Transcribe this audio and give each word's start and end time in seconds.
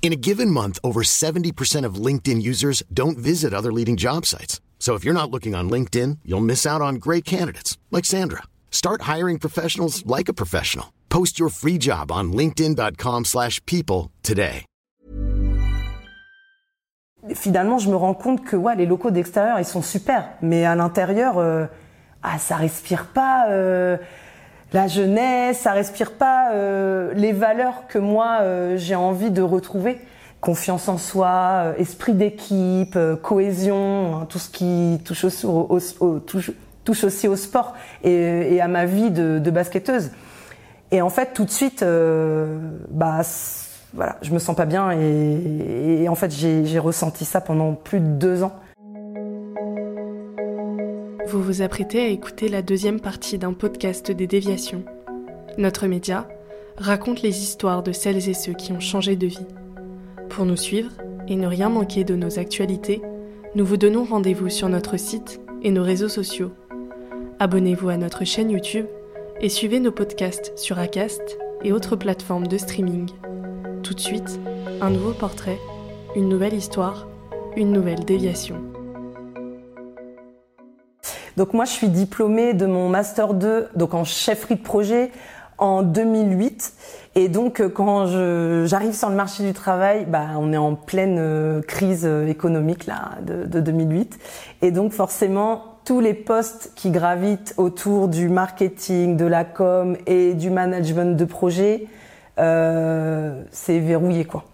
In 0.00 0.10
a 0.12 0.16
given 0.16 0.50
month, 0.50 0.78
over 0.82 1.02
70% 1.02 1.84
of 1.84 1.96
LinkedIn 2.06 2.40
users 2.40 2.82
don't 2.90 3.18
visit 3.18 3.52
other 3.52 3.70
leading 3.70 3.96
job 3.96 4.24
sites. 4.24 4.62
So 4.78 4.94
if 4.94 5.04
you're 5.04 5.12
not 5.12 5.30
looking 5.30 5.54
on 5.54 5.68
LinkedIn, 5.68 6.20
you'll 6.24 6.40
miss 6.40 6.64
out 6.64 6.80
on 6.80 6.94
great 6.94 7.26
candidates 7.26 7.76
like 7.90 8.06
Sandra. 8.06 8.44
Start 8.70 9.02
hiring 9.02 9.38
professionals 9.38 10.06
like 10.06 10.30
a 10.30 10.32
professional. 10.32 10.94
Post 11.10 11.38
your 11.38 11.50
free 11.50 11.76
job 11.78 12.10
on 12.10 12.32
linkedin.com/people 12.32 14.10
today. 14.22 14.64
Finalement, 17.34 17.78
je 17.78 17.90
me 17.90 17.96
rends 17.96 18.14
compte 18.14 18.44
que 18.44 18.56
ouais, 18.56 18.76
les 18.76 18.86
locaux 18.86 19.10
d'extérieur, 19.10 19.58
ils 19.58 19.64
sont 19.64 19.82
super, 19.82 20.30
mais 20.40 20.64
à 20.64 20.76
l'intérieur, 20.76 21.38
euh, 21.38 21.66
ah, 22.22 22.38
ça 22.38 22.56
respire 22.56 23.06
pas 23.06 23.48
euh, 23.50 23.98
la 24.72 24.86
jeunesse, 24.86 25.60
ça 25.60 25.72
respire 25.72 26.12
pas 26.12 26.52
euh, 26.52 27.12
les 27.14 27.32
valeurs 27.32 27.86
que 27.88 27.98
moi 27.98 28.40
euh, 28.42 28.76
j'ai 28.76 28.94
envie 28.94 29.30
de 29.30 29.40
retrouver. 29.40 29.98
Confiance 30.40 30.88
en 30.88 30.98
soi, 30.98 31.28
euh, 31.64 31.74
esprit 31.78 32.12
d'équipe, 32.12 32.98
cohésion, 33.22 34.16
hein, 34.16 34.26
tout 34.28 34.38
ce 34.38 34.50
qui 34.50 35.00
touche 35.04 35.24
aussi 35.24 35.46
au, 37.28 37.36
sport 37.36 37.74
et, 38.04 38.60
à 38.60 38.68
ma 38.68 38.84
vie 38.84 39.10
de, 39.10 39.50
basketteuse. 39.50 40.10
Et 40.90 41.02
en 41.02 41.10
fait, 41.10 41.32
tout 41.34 41.44
de 41.44 41.50
suite, 41.50 41.84
bah, 42.90 43.22
voilà, 43.94 44.16
je 44.22 44.32
me 44.32 44.38
sens 44.38 44.54
pas 44.54 44.64
bien 44.64 44.92
et, 44.92 46.02
et 46.02 46.08
en 46.08 46.14
fait, 46.14 46.30
j'ai 46.30 46.78
ressenti 46.78 47.24
ça 47.24 47.40
pendant 47.40 47.72
plus 47.72 48.00
de 48.00 48.06
deux 48.06 48.42
ans. 48.42 48.52
Vous 51.30 51.42
vous 51.42 51.60
apprêtez 51.60 52.00
à 52.00 52.08
écouter 52.08 52.48
la 52.48 52.62
deuxième 52.62 53.00
partie 53.00 53.36
d'un 53.36 53.52
podcast 53.52 54.10
des 54.10 54.26
déviations. 54.26 54.82
Notre 55.58 55.86
média 55.86 56.26
raconte 56.78 57.20
les 57.20 57.42
histoires 57.42 57.82
de 57.82 57.92
celles 57.92 58.30
et 58.30 58.34
ceux 58.34 58.54
qui 58.54 58.72
ont 58.72 58.80
changé 58.80 59.14
de 59.14 59.26
vie. 59.26 59.46
Pour 60.30 60.46
nous 60.46 60.56
suivre 60.56 60.90
et 61.28 61.36
ne 61.36 61.46
rien 61.46 61.68
manquer 61.68 62.02
de 62.02 62.14
nos 62.14 62.38
actualités, 62.38 63.02
nous 63.54 63.66
vous 63.66 63.76
donnons 63.76 64.04
rendez-vous 64.04 64.48
sur 64.48 64.70
notre 64.70 64.96
site 64.96 65.38
et 65.62 65.70
nos 65.70 65.82
réseaux 65.82 66.08
sociaux. 66.08 66.50
Abonnez-vous 67.40 67.90
à 67.90 67.98
notre 67.98 68.24
chaîne 68.24 68.50
YouTube 68.50 68.86
et 69.42 69.50
suivez 69.50 69.80
nos 69.80 69.92
podcasts 69.92 70.56
sur 70.56 70.78
Acast 70.78 71.38
et 71.62 71.72
autres 71.72 71.96
plateformes 71.96 72.46
de 72.46 72.56
streaming. 72.56 73.10
Tout 73.82 73.92
de 73.92 74.00
suite, 74.00 74.40
un 74.80 74.88
nouveau 74.88 75.12
portrait, 75.12 75.58
une 76.16 76.30
nouvelle 76.30 76.54
histoire, 76.54 77.06
une 77.54 77.70
nouvelle 77.70 78.06
déviation. 78.06 78.62
Donc 81.38 81.54
moi, 81.54 81.64
je 81.64 81.70
suis 81.70 81.88
diplômée 81.88 82.52
de 82.52 82.66
mon 82.66 82.88
master 82.88 83.32
2, 83.32 83.68
donc 83.76 83.94
en 83.94 84.02
chefferie 84.02 84.56
de 84.56 84.60
projet 84.60 85.12
en 85.56 85.84
2008. 85.84 86.72
Et 87.14 87.28
donc, 87.28 87.60
euh, 87.60 87.68
quand 87.68 88.06
j'arrive 88.66 88.92
sur 88.92 89.08
le 89.08 89.14
marché 89.14 89.44
du 89.44 89.52
travail, 89.52 90.04
bah, 90.04 90.30
on 90.36 90.52
est 90.52 90.56
en 90.56 90.74
pleine 90.74 91.18
euh, 91.20 91.62
crise 91.62 92.04
euh, 92.04 92.26
économique 92.26 92.86
là 92.86 93.12
de, 93.22 93.44
de 93.44 93.60
2008. 93.60 94.18
Et 94.62 94.72
donc, 94.72 94.90
forcément, 94.90 95.78
tous 95.84 96.00
les 96.00 96.12
postes 96.12 96.72
qui 96.74 96.90
gravitent 96.90 97.54
autour 97.56 98.08
du 98.08 98.28
marketing, 98.28 99.16
de 99.16 99.24
la 99.24 99.44
com 99.44 99.96
et 100.08 100.34
du 100.34 100.50
management 100.50 101.16
de 101.16 101.24
projet, 101.24 101.86
c'est 102.36 103.78
verrouillé 103.78 104.24
quoi. 104.24 104.44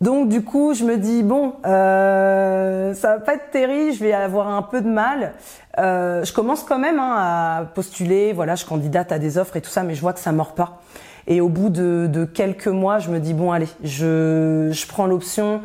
Donc 0.00 0.28
du 0.28 0.44
coup, 0.44 0.74
je 0.74 0.84
me 0.84 0.98
dis 0.98 1.22
bon, 1.22 1.54
euh, 1.64 2.92
ça 2.94 3.16
va 3.16 3.20
pas 3.20 3.34
être 3.34 3.50
terrible, 3.50 3.92
je 3.94 4.04
vais 4.04 4.12
avoir 4.12 4.48
un 4.48 4.62
peu 4.62 4.82
de 4.82 4.88
mal. 4.88 5.32
Euh, 5.78 6.22
je 6.24 6.32
commence 6.32 6.64
quand 6.64 6.78
même 6.78 6.98
hein, 6.98 7.14
à 7.16 7.64
postuler, 7.74 8.32
voilà, 8.32 8.56
je 8.56 8.66
candidate 8.66 9.10
à 9.12 9.18
des 9.18 9.38
offres 9.38 9.56
et 9.56 9.62
tout 9.62 9.70
ça, 9.70 9.82
mais 9.82 9.94
je 9.94 10.00
vois 10.02 10.12
que 10.12 10.20
ça 10.20 10.32
mord 10.32 10.54
pas. 10.54 10.80
Et 11.26 11.40
au 11.40 11.48
bout 11.48 11.70
de, 11.70 12.08
de 12.10 12.24
quelques 12.24 12.68
mois, 12.68 12.98
je 12.98 13.10
me 13.10 13.20
dis 13.20 13.32
bon, 13.32 13.52
allez, 13.52 13.68
je, 13.82 14.68
je 14.70 14.86
prends 14.86 15.06
l'option, 15.06 15.62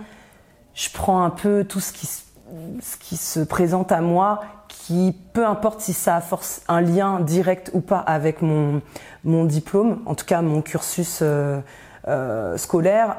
je 0.73 0.89
prends 0.93 1.23
un 1.23 1.29
peu 1.29 1.65
tout 1.67 1.81
ce 1.81 1.91
qui, 1.91 2.07
ce 2.07 2.97
qui 2.99 3.17
se 3.17 3.41
présente 3.41 3.91
à 3.91 3.99
moi, 3.99 4.41
qui 4.69 5.15
peu 5.33 5.45
importe 5.45 5.81
si 5.81 5.93
ça 5.93 6.15
a 6.15 6.21
force 6.21 6.61
un 6.69 6.79
lien 6.79 7.19
direct 7.19 7.69
ou 7.73 7.81
pas 7.81 7.99
avec 7.99 8.41
mon 8.41 8.81
mon 9.23 9.45
diplôme, 9.45 9.99
en 10.05 10.15
tout 10.15 10.25
cas 10.25 10.41
mon 10.41 10.61
cursus 10.61 11.19
euh, 11.21 11.59
euh, 12.07 12.57
scolaire, 12.57 13.17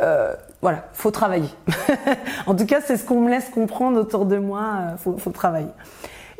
euh, 0.00 0.34
voilà, 0.62 0.84
faut 0.92 1.10
travailler. 1.10 1.48
en 2.46 2.54
tout 2.54 2.66
cas, 2.66 2.80
c'est 2.80 2.96
ce 2.96 3.04
qu'on 3.04 3.20
me 3.20 3.30
laisse 3.30 3.48
comprendre 3.48 3.98
autour 3.98 4.26
de 4.26 4.36
moi. 4.36 4.60
euh, 4.60 4.96
faut, 4.96 5.16
faut 5.18 5.30
travailler. 5.30 5.68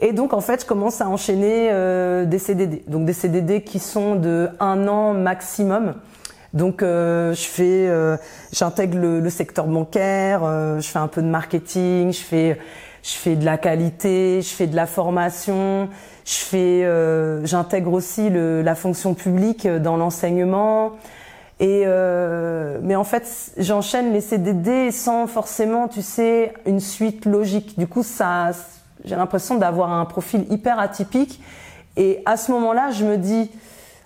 Et 0.01 0.13
donc, 0.13 0.33
en 0.33 0.41
fait, 0.41 0.63
je 0.63 0.67
commence 0.67 1.01
à 1.01 1.09
enchaîner 1.09 1.69
euh, 1.71 2.25
des 2.25 2.39
CDD. 2.39 2.83
Donc, 2.87 3.05
des 3.05 3.13
CDD 3.13 3.63
qui 3.63 3.79
sont 3.79 4.15
de 4.17 4.49
un 4.59 4.89
an 4.89 5.13
maximum. 5.13 5.95
Donc, 6.55 6.83
euh, 6.83 7.35
je 7.35 7.43
fais, 7.43 7.87
euh, 7.89 8.17
j'intègre 8.53 8.99
le, 8.99 9.21
le 9.21 9.31
secteur 9.31 9.67
bancaire, 9.67 10.41
je 10.81 10.87
fais 10.87 10.99
un 10.99 11.07
peu 11.07 11.23
de 11.23 11.29
marketing, 11.29 12.13
je 12.13 12.21
fais, 12.21 12.59
je 13.03 13.13
fais 13.13 13.37
de 13.37 13.45
la 13.45 13.59
qualité, 13.59 14.41
je 14.43 14.49
fais 14.49 14.67
de 14.67 14.75
la 14.75 14.87
formation, 14.87 15.89
je 16.25 16.39
fais, 16.39 17.45
j'intègre 17.45 17.93
aussi 17.93 18.31
le, 18.31 18.63
la 18.63 18.75
fonction 18.75 19.15
publique 19.15 19.69
dans 19.69 19.97
l'enseignement. 19.97 20.93
Et 21.61 21.83
euh, 21.85 22.79
mais 22.83 22.97
en 22.97 23.05
fait, 23.05 23.53
j'enchaîne 23.59 24.13
les 24.13 24.23
CDD 24.23 24.91
sans 24.91 25.27
forcément, 25.27 25.89
tu 25.89 26.01
sais, 26.01 26.55
une 26.67 26.81
suite 26.81 27.27
logique. 27.27 27.79
Du 27.79 27.87
coup, 27.87 28.03
ça, 28.03 28.51
j'ai 29.05 29.15
l'impression 29.15 29.57
d'avoir 29.57 29.93
un 29.93 30.07
profil 30.07 30.47
hyper 30.51 30.79
atypique. 30.79 31.41
Et 31.99 32.23
à 32.25 32.39
ce 32.39 32.51
moment-là, 32.53 32.91
je 32.91 33.05
me 33.05 33.19
dis, 33.19 33.51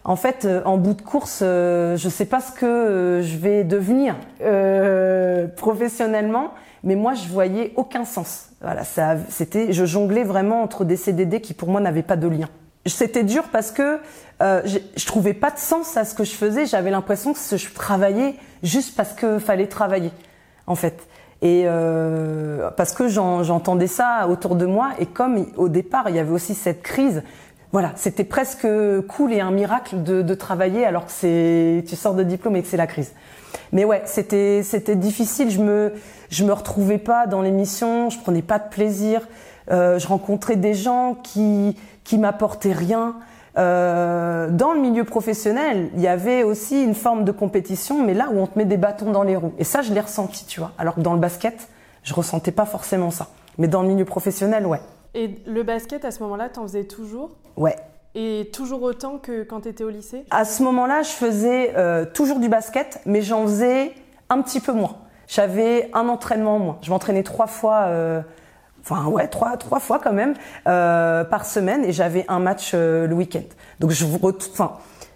en 0.02 0.16
fait, 0.16 0.44
euh, 0.44 0.62
en 0.64 0.76
bout 0.76 0.94
de 0.94 1.02
course, 1.02 1.40
euh, 1.42 1.96
je 1.96 2.08
sais 2.08 2.26
pas 2.26 2.40
ce 2.40 2.52
que 2.52 2.66
euh, 2.66 3.22
je 3.22 3.36
vais 3.38 3.64
devenir 3.64 4.16
euh, 4.42 5.46
professionnellement, 5.46 6.50
mais 6.82 6.96
moi, 6.96 7.14
je 7.14 7.28
voyais 7.28 7.72
aucun 7.76 8.04
sens. 8.04 8.50
Voilà, 8.60 8.82
c'était, 9.28 9.72
je 9.72 9.84
jonglais 9.84 10.24
vraiment 10.24 10.62
entre 10.62 10.84
des 10.84 10.96
CDD 10.96 11.40
qui 11.40 11.54
pour 11.54 11.68
moi 11.68 11.80
n'avaient 11.80 12.02
pas 12.02 12.16
de 12.16 12.28
lien. 12.28 12.48
C'était 12.86 13.24
dur 13.24 13.44
parce 13.50 13.70
que 13.70 13.98
euh, 14.42 14.60
je, 14.64 14.78
je 14.96 15.06
trouvais 15.06 15.32
pas 15.34 15.50
de 15.50 15.58
sens 15.58 15.96
à 15.96 16.04
ce 16.04 16.14
que 16.14 16.24
je 16.24 16.32
faisais. 16.32 16.66
J'avais 16.66 16.90
l'impression 16.90 17.32
que 17.32 17.56
je 17.56 17.72
travaillais 17.72 18.34
juste 18.62 18.94
parce 18.96 19.12
que 19.12 19.38
fallait 19.38 19.68
travailler, 19.68 20.10
en 20.66 20.74
fait. 20.74 21.06
Et 21.42 21.64
euh, 21.66 22.70
parce 22.76 22.92
que 22.92 23.08
j'en- 23.08 23.42
j'entendais 23.42 23.86
ça 23.86 24.26
autour 24.28 24.56
de 24.56 24.66
moi. 24.66 24.90
Et 24.98 25.06
comme 25.06 25.46
au 25.56 25.68
départ, 25.68 26.08
il 26.08 26.16
y 26.16 26.18
avait 26.18 26.32
aussi 26.32 26.54
cette 26.54 26.82
crise. 26.82 27.22
Voilà, 27.72 27.92
c'était 27.96 28.24
presque 28.24 28.66
cool 29.08 29.32
et 29.32 29.40
un 29.40 29.50
miracle 29.50 30.02
de, 30.02 30.22
de 30.22 30.34
travailler 30.34 30.84
alors 30.86 31.06
que 31.06 31.12
c'est 31.12 31.84
tu 31.88 31.96
sors 31.96 32.14
de 32.14 32.22
diplôme 32.22 32.54
et 32.56 32.62
que 32.62 32.68
c'est 32.68 32.76
la 32.76 32.86
crise. 32.86 33.12
Mais 33.72 33.84
ouais, 33.84 34.02
c'était 34.04 34.62
c'était 34.62 34.94
difficile. 34.94 35.50
Je 35.50 35.60
me 35.60 35.92
je 36.30 36.44
me 36.44 36.52
retrouvais 36.52 36.98
pas 36.98 37.26
dans 37.26 37.40
l'émission. 37.42 38.10
Je 38.10 38.18
prenais 38.20 38.42
pas 38.42 38.58
de 38.58 38.68
plaisir. 38.68 39.26
Euh, 39.70 39.98
je 39.98 40.06
rencontrais 40.06 40.56
des 40.56 40.74
gens 40.74 41.16
qui 41.22 41.76
qui 42.04 42.18
m'apportaient 42.18 42.72
rien. 42.72 43.16
Euh, 43.56 44.50
dans 44.50 44.72
le 44.72 44.80
milieu 44.80 45.04
professionnel, 45.04 45.90
il 45.94 46.00
y 46.00 46.08
avait 46.08 46.42
aussi 46.42 46.82
une 46.82 46.94
forme 46.94 47.24
de 47.24 47.32
compétition, 47.32 48.04
mais 48.04 48.12
là 48.12 48.28
où 48.32 48.38
on 48.38 48.46
te 48.46 48.58
met 48.58 48.64
des 48.64 48.76
bâtons 48.76 49.10
dans 49.10 49.22
les 49.22 49.36
roues. 49.36 49.54
Et 49.58 49.64
ça, 49.64 49.80
je 49.80 49.92
l'ai 49.94 50.00
ressenti, 50.00 50.44
tu 50.46 50.60
vois. 50.60 50.72
Alors 50.76 50.96
que 50.96 51.00
dans 51.00 51.14
le 51.14 51.20
basket, 51.20 51.68
je 52.02 52.14
ressentais 52.14 52.52
pas 52.52 52.66
forcément 52.66 53.10
ça. 53.10 53.28
Mais 53.58 53.68
dans 53.68 53.82
le 53.82 53.88
milieu 53.88 54.04
professionnel, 54.04 54.66
ouais. 54.66 54.80
Et 55.14 55.36
le 55.46 55.62
basket, 55.62 56.04
à 56.04 56.10
ce 56.10 56.22
moment-là, 56.24 56.48
t'en 56.48 56.62
faisais 56.62 56.84
toujours? 56.84 57.30
Ouais. 57.56 57.76
Et 58.16 58.50
toujours 58.52 58.82
autant 58.82 59.18
que 59.18 59.44
quand 59.44 59.60
t'étais 59.60 59.84
au 59.84 59.90
lycée? 59.90 60.24
À 60.30 60.44
ce 60.44 60.62
moment-là, 60.64 61.02
je 61.02 61.10
faisais 61.10 61.72
euh, 61.76 62.04
toujours 62.04 62.40
du 62.40 62.48
basket, 62.48 63.00
mais 63.06 63.22
j'en 63.22 63.44
faisais 63.44 63.92
un 64.28 64.42
petit 64.42 64.60
peu 64.60 64.72
moins. 64.72 64.96
J'avais 65.28 65.90
un 65.94 66.08
entraînement 66.08 66.56
en 66.56 66.58
moins. 66.58 66.78
Je 66.82 66.90
m'entraînais 66.90 67.22
trois 67.22 67.46
fois, 67.46 67.84
euh, 67.84 68.20
enfin 68.84 69.06
ouais, 69.06 69.28
trois, 69.28 69.56
trois 69.56 69.80
fois 69.80 69.98
quand 69.98 70.12
même 70.12 70.34
euh, 70.66 71.24
par 71.24 71.46
semaine, 71.46 71.84
et 71.84 71.92
j'avais 71.92 72.24
un 72.28 72.38
match 72.38 72.72
euh, 72.74 73.06
le 73.06 73.14
week-end. 73.14 73.44
Donc 73.80 73.90
je 73.90 74.04
enfin, 74.04 74.74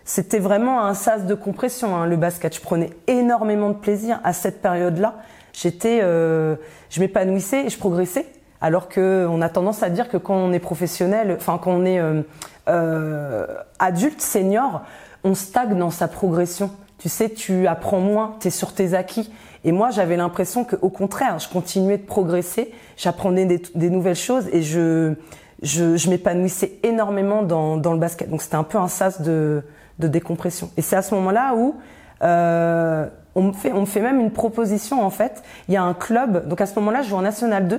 c'était 0.08 0.38
vraiment 0.38 0.84
un 0.84 0.94
sas 0.94 1.26
de 1.26 1.34
compression 1.34 1.94
hein, 1.94 2.06
le 2.06 2.16
basket. 2.16 2.54
Je 2.54 2.62
prenais 2.62 2.90
énormément 3.06 3.68
de 3.68 3.74
plaisir 3.74 4.20
à 4.24 4.32
cette 4.32 4.62
période-là. 4.62 5.16
J'étais, 5.52 6.00
euh, 6.02 6.56
je 6.88 7.00
m'épanouissais 7.00 7.66
et 7.66 7.68
je 7.68 7.78
progressais. 7.78 8.24
Alors 8.60 8.88
que 8.88 9.26
on 9.30 9.42
a 9.42 9.48
tendance 9.50 9.82
à 9.82 9.90
dire 9.90 10.08
que 10.08 10.16
quand 10.16 10.34
on 10.34 10.52
est 10.52 10.58
professionnel, 10.60 11.36
enfin 11.38 11.60
quand 11.62 11.72
on 11.72 11.84
est 11.84 12.00
euh, 12.00 12.22
euh, 12.68 13.46
adulte, 13.78 14.22
senior, 14.22 14.82
on 15.24 15.34
stagne 15.34 15.78
dans 15.78 15.90
sa 15.90 16.08
progression. 16.08 16.70
tu 16.98 17.08
sais, 17.08 17.28
tu 17.28 17.66
apprends 17.66 18.00
moins, 18.00 18.36
tu 18.40 18.48
es 18.48 18.50
sur 18.50 18.72
tes 18.72 18.94
acquis. 18.94 19.30
Et 19.64 19.72
moi, 19.72 19.90
j'avais 19.90 20.16
l'impression 20.16 20.64
qu'au 20.64 20.88
contraire, 20.88 21.38
je 21.38 21.48
continuais 21.48 21.98
de 21.98 22.02
progresser, 22.02 22.72
j'apprenais 22.96 23.44
des, 23.46 23.90
nouvelles 23.90 24.14
choses 24.14 24.48
et 24.52 24.62
je, 24.62 25.14
je, 25.62 26.10
m'épanouissais 26.10 26.78
énormément 26.82 27.42
dans, 27.42 27.76
dans, 27.76 27.92
le 27.92 27.98
basket. 27.98 28.30
Donc 28.30 28.42
c'était 28.42 28.56
un 28.56 28.64
peu 28.64 28.78
un 28.78 28.88
sas 28.88 29.20
de, 29.20 29.62
de 29.98 30.08
décompression. 30.08 30.70
Et 30.76 30.82
c'est 30.82 30.96
à 30.96 31.02
ce 31.02 31.14
moment-là 31.16 31.54
où 31.56 31.74
euh, 32.22 33.06
on, 33.34 33.42
me 33.42 33.52
fait, 33.52 33.72
on 33.72 33.80
me 33.80 33.86
fait 33.86 34.00
même 34.00 34.20
une 34.20 34.30
proposition 34.30 35.04
en 35.04 35.10
fait. 35.10 35.42
Il 35.68 35.74
y 35.74 35.76
a 35.76 35.82
un 35.82 35.94
club, 35.94 36.48
donc 36.48 36.60
à 36.60 36.66
ce 36.66 36.74
moment-là, 36.78 37.02
je 37.02 37.08
joue 37.08 37.16
en 37.16 37.22
National 37.22 37.68
2, 37.68 37.76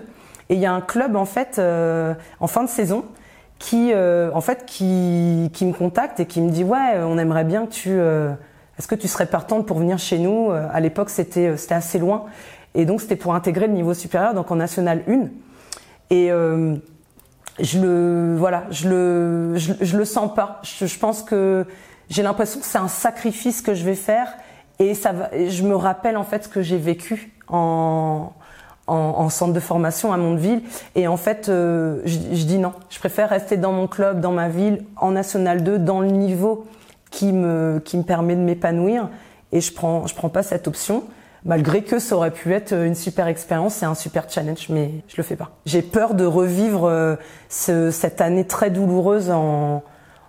et 0.49 0.55
il 0.55 0.59
y 0.59 0.65
a 0.65 0.73
un 0.73 0.81
club 0.81 1.15
en 1.15 1.25
fait 1.25 1.57
euh, 1.59 2.13
en 2.39 2.47
fin 2.47 2.63
de 2.63 2.69
saison 2.69 3.05
qui, 3.59 3.91
euh, 3.93 4.31
en 4.33 4.41
fait, 4.41 4.65
qui, 4.65 5.49
qui 5.53 5.65
me 5.65 5.73
contacte 5.73 6.19
et 6.21 6.25
qui 6.25 6.41
me 6.41 6.49
dit 6.49 6.63
ouais, 6.63 7.01
on 7.03 7.17
aimerait 7.17 7.43
bien 7.43 7.65
que 7.65 7.71
tu 7.71 7.89
euh, 7.91 8.33
est-ce 8.79 8.87
que 8.87 8.95
tu 8.95 9.09
serais 9.09 9.25
partante 9.25 9.65
pour 9.65 9.77
venir 9.77 9.99
chez 9.99 10.17
nous 10.17 10.51
euh, 10.51 10.65
À 10.71 10.79
l'époque, 10.79 11.09
c'était 11.09 11.47
euh, 11.47 11.57
c'était 11.57 11.75
assez 11.75 11.99
loin, 11.99 12.23
et 12.73 12.85
donc 12.85 13.01
c'était 13.01 13.17
pour 13.17 13.35
intégrer 13.35 13.67
le 13.67 13.73
niveau 13.73 13.93
supérieur, 13.93 14.33
donc 14.33 14.49
en 14.51 14.55
national 14.55 15.03
1. 15.05 15.27
Et 16.11 16.31
euh, 16.31 16.75
je 17.59 17.79
le 17.81 18.37
voilà, 18.37 18.63
je 18.71 18.87
le 18.87 19.57
je, 19.57 19.97
le 19.97 20.05
sens 20.05 20.33
pas. 20.33 20.61
Je, 20.63 20.97
pense 20.97 21.23
que 21.23 21.65
j'ai 22.09 22.23
l'impression 22.23 22.61
que 22.61 22.65
c'est 22.65 22.77
un 22.77 22.87
sacrifice 22.87 23.61
que 23.61 23.73
je 23.73 23.83
vais 23.83 23.95
faire, 23.95 24.29
et 24.79 24.93
ça 24.93 25.11
va. 25.11 25.29
Je 25.33 25.63
me 25.63 25.75
rappelle 25.75 26.15
en 26.15 26.23
fait 26.23 26.45
ce 26.45 26.49
que 26.49 26.61
j'ai 26.61 26.77
vécu 26.77 27.33
en 27.49 28.31
en, 28.87 29.29
centre 29.29 29.53
de 29.53 29.59
formation 29.59 30.13
à 30.13 30.17
Mondeville. 30.17 30.63
Et 30.95 31.07
en 31.07 31.17
fait, 31.17 31.43
je, 31.45 32.01
je, 32.05 32.43
dis 32.45 32.57
non. 32.57 32.73
Je 32.89 32.97
préfère 32.97 33.29
rester 33.29 33.55
dans 33.55 33.71
mon 33.71 33.85
club, 33.85 34.19
dans 34.19 34.31
ma 34.31 34.49
ville, 34.49 34.83
en 34.95 35.11
National 35.11 35.63
2, 35.63 35.77
dans 35.77 35.99
le 35.99 36.07
niveau 36.07 36.65
qui 37.11 37.31
me, 37.33 37.81
qui 37.83 37.97
me 37.97 38.03
permet 38.03 38.35
de 38.35 38.41
m'épanouir 38.41 39.09
et 39.51 39.61
je 39.61 39.73
prends, 39.73 40.07
je 40.07 40.15
prends 40.15 40.29
pas 40.29 40.44
cette 40.44 40.67
option 40.67 41.03
malgré 41.45 41.83
que 41.83 42.00
ça 42.00 42.15
aurait 42.15 42.31
pu 42.31 42.53
être 42.53 42.73
une 42.73 42.95
super 42.95 43.27
expérience 43.27 43.81
et 43.81 43.85
un 43.85 43.95
super 43.95 44.29
challenge, 44.29 44.67
mais 44.69 44.91
je 45.07 45.15
le 45.17 45.23
fais 45.23 45.35
pas. 45.35 45.51
J'ai 45.65 45.81
peur 45.81 46.13
de 46.13 46.25
revivre 46.25 46.85
euh, 46.85 47.15
ce, 47.47 47.91
cette 47.91 48.21
année 48.21 48.45
très 48.45 48.69
douloureuse 48.69 49.31
en, 49.31 49.83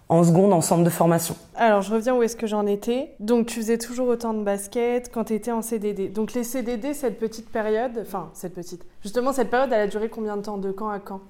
en 0.09 0.25
seconde 0.25 0.53
en 0.53 0.61
centre 0.61 0.85
de 0.85 0.91
formation. 0.91 1.37
Alors, 1.57 1.83
je 1.83 1.93
reviens 1.93 2.15
où 2.17 2.23
est-ce 2.23 2.37
que 2.37 2.47
j'en 2.47 2.67
étais. 2.67 3.13
Donc, 3.21 3.47
tu 3.47 3.61
faisais 3.61 3.79
toujours 3.79 4.09
autant 4.09 4.35
de 4.35 4.43
basket 4.43 5.11
quand 5.13 5.25
tu 5.25 5.35
étais 5.35 5.53
en 5.53 5.63
CDD. 5.63 6.09
Donc, 6.09 6.33
les 6.35 6.45
CDD, 6.45 6.95
cette 6.95 7.19
petite 7.19 7.49
période, 7.51 7.93
enfin, 8.03 8.31
cette 8.35 8.55
petite, 8.55 8.85
justement, 9.03 9.33
cette 9.33 9.51
période, 9.51 9.71
elle 9.73 9.83
a 9.83 9.87
duré 9.87 10.09
combien 10.09 10.37
de 10.37 10.43
temps? 10.43 10.59
De 10.59 10.73
quand 10.73 10.91
à 10.91 10.99
quand? 10.99 11.21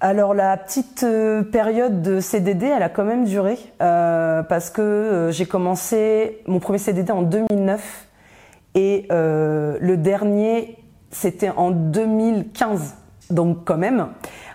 Alors 0.00 0.34
la 0.34 0.56
petite 0.58 1.04
euh, 1.04 1.42
période 1.42 2.02
de 2.02 2.20
CDD, 2.20 2.66
elle 2.66 2.82
a 2.82 2.90
quand 2.90 3.04
même 3.04 3.24
duré 3.24 3.58
euh, 3.80 4.42
parce 4.42 4.68
que 4.68 4.82
euh, 4.82 5.32
j'ai 5.32 5.46
commencé 5.46 6.42
mon 6.46 6.58
premier 6.58 6.78
CDD 6.78 7.10
en 7.10 7.22
2009 7.22 8.06
et 8.74 9.06
le 9.08 9.94
dernier 9.96 10.76
c'était 11.10 11.48
en 11.48 11.70
2015. 11.70 12.94
Donc 13.30 13.64
quand 13.64 13.78
même. 13.78 14.08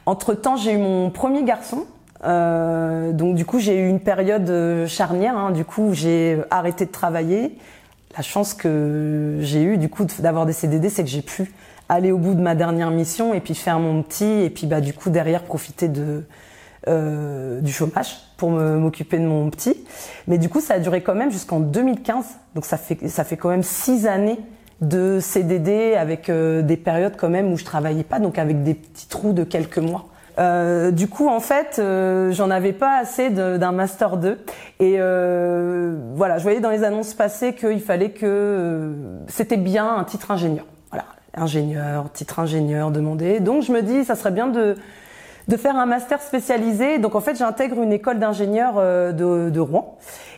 Entre 0.06 0.36
temps, 0.36 0.56
j'ai 0.56 0.74
eu 0.74 0.78
mon 0.78 1.10
premier 1.10 1.44
garçon. 1.44 1.86
donc 2.24 3.34
du 3.34 3.46
coup, 3.46 3.58
j'ai 3.58 3.80
eu 3.80 3.90
une 3.90 4.00
période 4.00 4.86
charnière. 4.86 5.36
Hein, 5.36 5.50
du 5.50 5.66
coup, 5.66 5.90
j'ai 5.94 6.40
arrêté 6.52 6.86
de 6.86 6.92
travailler. 6.92 7.58
La 8.16 8.22
chance 8.22 8.54
que 8.54 9.38
j'ai 9.40 9.64
eue 9.64 9.78
du 9.78 9.90
coup 9.90 10.06
d'avoir 10.20 10.46
des 10.46 10.54
CDD, 10.54 10.90
c'est 10.90 11.04
que 11.04 11.10
j'ai 11.10 11.24
pu 11.24 11.52
aller 11.94 12.12
au 12.12 12.18
bout 12.18 12.34
de 12.34 12.42
ma 12.42 12.56
dernière 12.56 12.92
mission 12.92 13.34
et 13.34 13.40
puis 13.40 13.56
faire 13.56 13.80
mon 13.80 14.02
petit 14.02 14.26
et 14.26 14.50
puis 14.50 14.68
bah 14.68 14.82
du 14.82 14.94
coup 14.94 15.10
derrière 15.10 15.44
profiter 15.44 15.88
de 15.88 16.24
euh, 16.88 17.62
du 17.62 17.72
chômage 17.72 18.18
pour 18.38 18.50
m'occuper 18.50 19.20
de 19.20 19.26
mon 19.26 19.50
petit. 19.50 19.78
Mais 20.28 20.38
du 20.38 20.50
coup 20.50 20.62
ça 20.62 20.76
a 20.76 20.80
duré 20.80 21.02
quand 21.02 21.16
même 21.16 21.32
jusqu'en 21.32 21.60
2015. 21.60 22.26
Donc 22.56 22.66
ça 22.66 22.78
fait 22.78 23.08
ça 23.08 23.24
fait 23.24 23.38
quand 23.38 23.50
même 23.50 23.64
six 23.64 24.08
années 24.08 24.40
de 24.82 25.20
CDD 25.22 25.94
avec 25.94 26.30
euh, 26.30 26.62
des 26.62 26.78
périodes 26.78 27.16
quand 27.18 27.30
même 27.30 27.52
où 27.54 27.58
je 27.58 27.66
travaillais 27.66 28.04
pas 28.04 28.20
donc 28.20 28.40
avec 28.40 28.64
des 28.64 28.74
petits 28.74 29.08
trous 29.08 29.34
de 29.34 29.44
quelques 29.44 29.78
mois. 29.78 30.08
Euh, 30.40 30.92
du 30.92 31.08
coup, 31.08 31.28
en 31.28 31.40
fait, 31.40 31.78
euh, 31.78 32.32
j'en 32.32 32.50
avais 32.50 32.74
pas 32.74 32.98
assez 32.98 33.30
d'un 33.30 33.72
master 33.72 34.18
2 34.18 34.40
et 34.80 34.96
euh, 34.98 35.96
voilà, 36.16 36.38
je 36.38 36.44
voyais 36.44 36.60
dans 36.60 36.70
les 36.70 36.84
annonces 36.84 37.14
passées 37.14 37.54
qu'il 37.54 37.82
fallait 37.82 38.12
que 38.12 38.26
euh, 38.26 38.94
c'était 39.28 39.58
bien 39.58 39.96
un 39.96 40.04
titre 40.04 40.32
ingénieur 40.32 40.66
ingénieur, 41.34 42.12
titre 42.12 42.40
ingénieur 42.40 42.92
demandé. 42.92 43.40
Donc 43.40 43.64
je 43.64 43.72
me 43.72 43.82
dis, 43.82 44.06
ça 44.06 44.16
serait 44.16 44.32
bien 44.32 44.48
de, 44.48 44.76
de 45.48 45.58
faire 45.58 45.76
un 45.76 45.86
master 45.86 46.22
spécialisé. 46.22 47.00
Donc 47.00 47.16
en 47.16 47.22
fait, 47.22 47.36
j'intègre 47.36 47.82
une 47.82 47.94
école 47.94 48.20
d'ingénieur 48.20 48.76
euh, 48.78 49.12
de, 49.12 49.50
de, 49.50 49.60
Rouen 49.60 49.98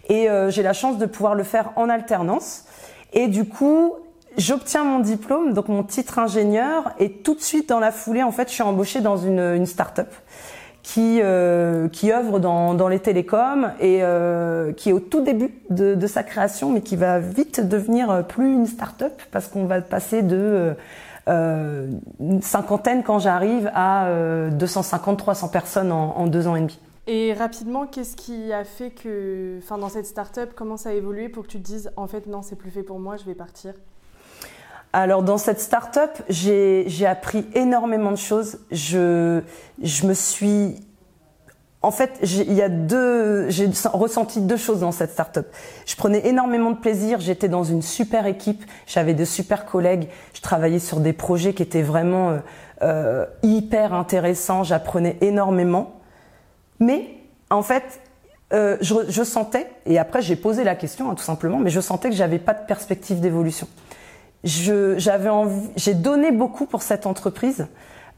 et 0.09 0.29
euh, 0.29 0.49
j'ai 0.49 0.63
la 0.63 0.73
chance 0.73 0.97
de 0.97 1.05
pouvoir 1.05 1.35
le 1.35 1.43
faire 1.43 1.71
en 1.75 1.89
alternance. 1.89 2.65
Et 3.13 3.27
du 3.27 3.45
coup, 3.45 3.93
j'obtiens 4.37 4.83
mon 4.83 4.99
diplôme, 4.99 5.53
donc 5.53 5.67
mon 5.67 5.83
titre 5.83 6.17
ingénieur, 6.19 6.91
et 6.99 7.11
tout 7.11 7.35
de 7.35 7.41
suite 7.41 7.69
dans 7.69 7.79
la 7.79 7.91
foulée, 7.91 8.23
en 8.23 8.31
fait, 8.31 8.49
je 8.49 8.53
suis 8.53 8.63
embauchée 8.63 9.01
dans 9.01 9.17
une, 9.17 9.39
une 9.39 9.67
start-up 9.67 10.11
qui 10.83 11.21
euh, 11.23 11.87
qui 11.87 12.11
œuvre 12.11 12.39
dans, 12.39 12.87
les 12.89 12.99
télécoms 12.99 13.71
et 13.79 14.03
euh, 14.03 14.73
qui 14.73 14.89
est 14.89 14.93
au 14.93 14.99
tout 14.99 15.21
début 15.21 15.51
de, 15.69 16.07
sa 16.07 16.23
création, 16.23 16.71
mais 16.71 16.81
qui 16.81 16.97
va 16.97 17.19
vite 17.19 17.67
devenir 17.67 18.25
plus 18.27 18.53
une 18.53 18.67
start-up 18.67 19.13
parce 19.31 19.47
qu'on 19.47 19.65
va 19.65 19.81
passer 19.81 20.21
de 20.21 20.75
euh, 21.29 21.87
une 22.19 22.41
cinquantaine 22.41 23.01
quand 23.01 23.19
j'arrive 23.19 23.71
à 23.73 24.09
250-300 24.51 25.49
personnes 25.49 25.91
en, 25.91 26.17
en, 26.17 26.27
deux 26.27 26.47
ans 26.47 26.55
et 26.57 26.59
demi. 26.59 26.77
Et 27.07 27.33
rapidement, 27.33 27.87
qu'est-ce 27.87 28.15
qui 28.15 28.51
a 28.53 28.63
fait 28.65 28.91
que, 28.91 29.57
enfin, 29.59 29.77
dans 29.77 29.89
cette 29.89 30.05
start-up, 30.05 30.51
comment 30.55 30.77
ça 30.77 30.89
a 30.89 30.93
évolué 30.93 31.29
pour 31.29 31.43
que 31.43 31.49
tu 31.49 31.59
te 31.59 31.65
dises, 31.65 31.91
en 31.97 32.07
fait, 32.07 32.27
non, 32.27 32.41
c'est 32.41 32.55
plus 32.55 32.71
fait 32.71 32.83
pour 32.83 32.99
moi, 32.99 33.17
je 33.17 33.25
vais 33.25 33.35
partir? 33.35 33.73
Alors 34.93 35.23
dans 35.23 35.39
cette 35.39 35.59
start-up, 35.59 36.11
j'ai 36.29 37.05
appris 37.07 37.47
énormément 37.55 38.11
de 38.11 38.17
choses. 38.17 38.59
Je, 38.71 39.41
je 39.81 40.05
me 40.05 40.13
suis 40.13 40.75
en 41.81 41.91
fait, 41.91 42.11
il 42.21 42.53
y 42.53 42.61
a 42.61 42.69
deux, 42.69 43.49
j'ai 43.49 43.69
ressenti 43.91 44.39
deux 44.39 44.55
choses 44.55 44.79
dans 44.79 44.93
cette 44.93 45.11
start-up. 45.11 45.53
Je 45.85 45.97
prenais 45.97 46.25
énormément 46.25 46.71
de 46.71 46.77
plaisir. 46.77 47.19
J'étais 47.19 47.49
dans 47.49 47.65
une 47.65 47.81
super 47.81 48.25
équipe. 48.25 48.63
J'avais 48.87 49.13
de 49.13 49.25
super 49.25 49.65
collègues. 49.65 50.07
Je 50.33 50.39
travaillais 50.39 50.79
sur 50.79 51.01
des 51.01 51.11
projets 51.11 51.53
qui 51.53 51.61
étaient 51.61 51.81
vraiment 51.81 52.29
euh, 52.29 52.37
euh 52.83 53.25
hyper 53.43 53.93
intéressants. 53.93 54.63
J'apprenais 54.63 55.17
énormément. 55.19 55.99
Mais 56.79 57.17
en 57.49 57.63
fait, 57.63 57.99
euh, 58.53 58.77
je, 58.79 58.93
je, 59.09 59.23
sentais, 59.23 59.67
et 59.85 59.99
après 59.99 60.21
j'ai 60.21 60.35
posé 60.35 60.63
la 60.63 60.75
question 60.75 61.09
hein, 61.09 61.15
tout 61.15 61.23
simplement, 61.23 61.59
mais 61.59 61.69
je 61.69 61.81
sentais 61.81 62.09
que 62.09 62.15
j'avais 62.15 62.39
pas 62.39 62.53
de 62.53 62.65
perspective 62.65 63.19
d'évolution 63.19 63.67
j'avais 64.43 65.29
j'ai 65.75 65.93
donné 65.93 66.31
beaucoup 66.31 66.65
pour 66.65 66.81
cette 66.81 67.05
entreprise. 67.05 67.67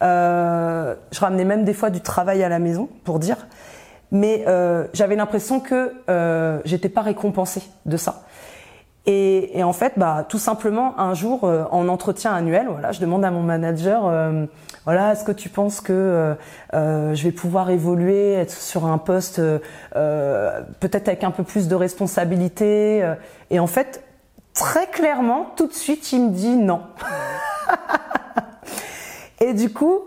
Euh, 0.03 0.96
je 1.12 1.20
ramenais 1.20 1.46
même 1.46 1.63
des 1.63 1.74
fois 1.74 1.89
du 1.89 2.01
travail 2.01 2.44
à 2.44 2.50
la 2.50 2.60
maison, 2.60 2.89
pour 3.03 3.20
dire. 3.20 3.38
Mais 4.12 4.46
euh, 4.48 4.86
j'avais 4.94 5.15
l'impression 5.15 5.60
que 5.60 5.94
euh, 6.10 6.60
j'étais 6.65 6.89
pas 6.89 7.01
récompensée 7.01 7.63
de 7.86 7.98
ça. 7.98 8.24
Et, 9.08 9.60
et, 9.60 9.63
en 9.63 9.74
fait, 9.74 9.94
bah, 9.98 10.25
tout 10.27 10.39
simplement, 10.39 11.00
un 11.00 11.13
jour, 11.13 11.44
euh, 11.44 11.63
en 11.70 11.88
entretien 11.89 12.34
annuel, 12.34 12.67
voilà, 12.70 12.91
je 12.91 13.00
demande 13.00 13.24
à 13.24 13.29
mon 13.29 13.44
manager, 13.44 14.08
euh, 14.08 14.48
voilà, 14.84 15.12
est-ce 15.12 15.24
que 15.24 15.32
tu 15.32 15.48
penses 15.50 15.79
que 15.79 16.36
je 16.74 17.24
vais 17.24 17.32
pouvoir 17.32 17.70
évoluer, 17.70 18.34
être 18.34 18.51
sur 18.51 18.86
un 18.86 18.98
poste 18.98 19.41
peut-être 19.94 21.08
avec 21.08 21.24
un 21.24 21.32
peu 21.32 21.44
plus 21.44 21.67
de 21.67 21.75
responsabilité 21.75 23.03
Et 23.50 23.60
en 23.60 23.67
fait, 23.67 24.05
très 24.56 24.88
clairement, 24.88 25.52
tout 25.56 25.68
de 25.68 25.74
suite, 25.74 26.12
il 26.12 26.24
me 26.24 26.30
dit 26.32 26.56
non. 26.56 26.82
et 29.42 29.54
du 29.54 29.72
coup, 29.72 30.00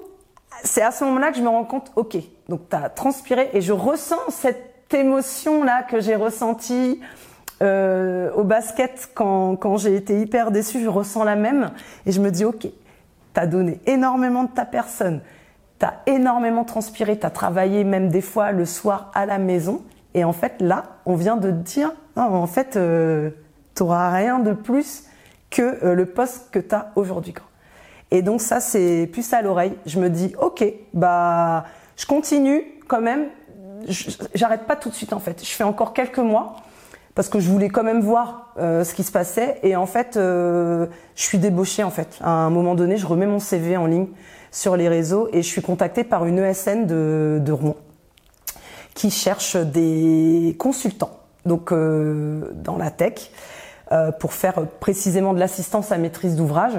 c'est 0.65 0.83
à 0.83 0.91
ce 0.91 1.05
moment-là 1.05 1.31
que 1.31 1.37
je 1.37 1.43
me 1.43 1.49
rends 1.49 1.65
compte, 1.65 1.93
ok, 1.95 2.17
donc 2.49 2.63
tu 2.69 2.75
as 2.75 2.89
transpiré 2.89 3.51
et 3.53 3.61
je 3.61 3.73
ressens 3.73 4.31
cette 4.31 4.93
émotion-là 4.93 5.83
que 5.85 6.01
j'ai 6.01 6.17
ressentie 6.17 7.01
euh, 7.63 8.33
au 8.33 8.43
basket 8.43 9.11
quand, 9.15 9.57
quand 9.57 9.77
j'ai 9.77 9.95
été 9.95 10.21
hyper 10.21 10.51
déçue, 10.51 10.83
je 10.83 10.89
ressens 10.89 11.25
la 11.25 11.37
même 11.37 11.71
et 12.07 12.13
je 12.13 12.21
me 12.21 12.31
dis, 12.31 12.45
ok, 12.45 12.61
tu 12.63 12.71
as 13.37 13.47
donné 13.47 13.81
énormément 13.87 14.45
de 14.45 14.51
ta 14.51 14.65
personne, 14.65 15.21
tu 15.79 15.85
as 15.85 16.01
énormément 16.07 16.65
transpiré, 16.65 17.19
tu 17.19 17.27
as 17.27 17.31
travaillé 17.31 17.85
même 17.85 18.09
des 18.09 18.23
fois 18.23 18.51
le 18.51 18.65
soir 18.65 19.11
à 19.15 19.27
la 19.27 19.39
maison 19.39 19.83
et 20.15 20.25
en 20.25 20.33
fait 20.33 20.55
là, 20.61 20.85
on 21.05 21.17
vient 21.17 21.37
de 21.37 21.51
te 21.51 21.57
dire, 21.57 21.93
non, 22.17 22.35
en 22.35 22.47
fait... 22.47 22.77
Euh, 22.77 23.31
tu 23.79 23.85
n'auras 23.85 24.11
rien 24.11 24.41
de 24.41 24.53
plus 24.53 25.05
que 25.51 25.85
euh, 25.85 25.95
le 25.95 26.07
poste 26.07 26.49
que 26.51 26.59
tu 26.59 26.75
as 26.75 26.91
aujourd'hui. 26.97 27.35
Et 28.11 28.23
donc 28.23 28.41
ça, 28.41 28.61
c'est 28.61 29.09
plus 29.11 29.33
à 29.33 29.41
l'oreille. 29.41 29.75
Je 29.87 30.01
me 30.01 30.11
dis, 30.11 30.35
ok, 30.41 30.65
bah, 30.95 31.65
je 31.97 32.07
continue 32.07 32.65
quand 32.89 33.01
même. 33.01 33.27
J'arrête 34.35 34.67
pas 34.67 34.75
tout 34.75 34.91
de 34.91 34.95
suite 34.95 35.13
en 35.13 35.21
fait. 35.21 35.45
Je 35.45 35.51
fais 35.51 35.63
encore 35.63 35.93
quelques 35.93 36.19
mois 36.19 36.57
parce 37.15 37.29
que 37.29 37.39
je 37.39 37.49
voulais 37.49 37.69
quand 37.69 37.85
même 37.85 38.01
voir 38.01 38.53
euh, 38.59 38.83
ce 38.83 38.95
qui 38.95 39.05
se 39.05 39.13
passait. 39.13 39.61
Et 39.63 39.77
en 39.77 39.87
fait, 39.87 40.17
euh, 40.17 40.87
je 41.15 41.23
suis 41.23 41.39
débauchée 41.39 41.85
en 41.85 41.91
fait. 41.91 42.19
À 42.21 42.31
un 42.31 42.51
moment 42.51 42.75
donné, 42.75 42.97
je 42.97 43.07
remets 43.07 43.27
mon 43.27 43.39
CV 43.39 43.77
en 43.77 43.87
ligne 43.87 44.09
sur 44.51 44.77
les 44.77 44.89
réseaux 44.89 45.29
et 45.33 45.43
je 45.43 45.47
suis 45.47 45.63
contactée 45.63 46.03
par 46.03 46.25
une 46.27 46.39
ESN 46.39 46.87
de, 46.87 47.39
de 47.41 47.53
Rouen 47.53 47.77
qui 48.95 49.11
cherche 49.11 49.57
des 49.57 50.57
consultants 50.59 51.13
donc 51.47 51.73
dans 51.73 52.77
la 52.77 52.91
tech 52.91 53.31
pour 54.19 54.33
faire 54.33 54.67
précisément 54.81 55.33
de 55.33 55.39
l'assistance 55.39 55.93
à 55.93 55.99
maîtrise 55.99 56.37
d'ouvrage. 56.37 56.75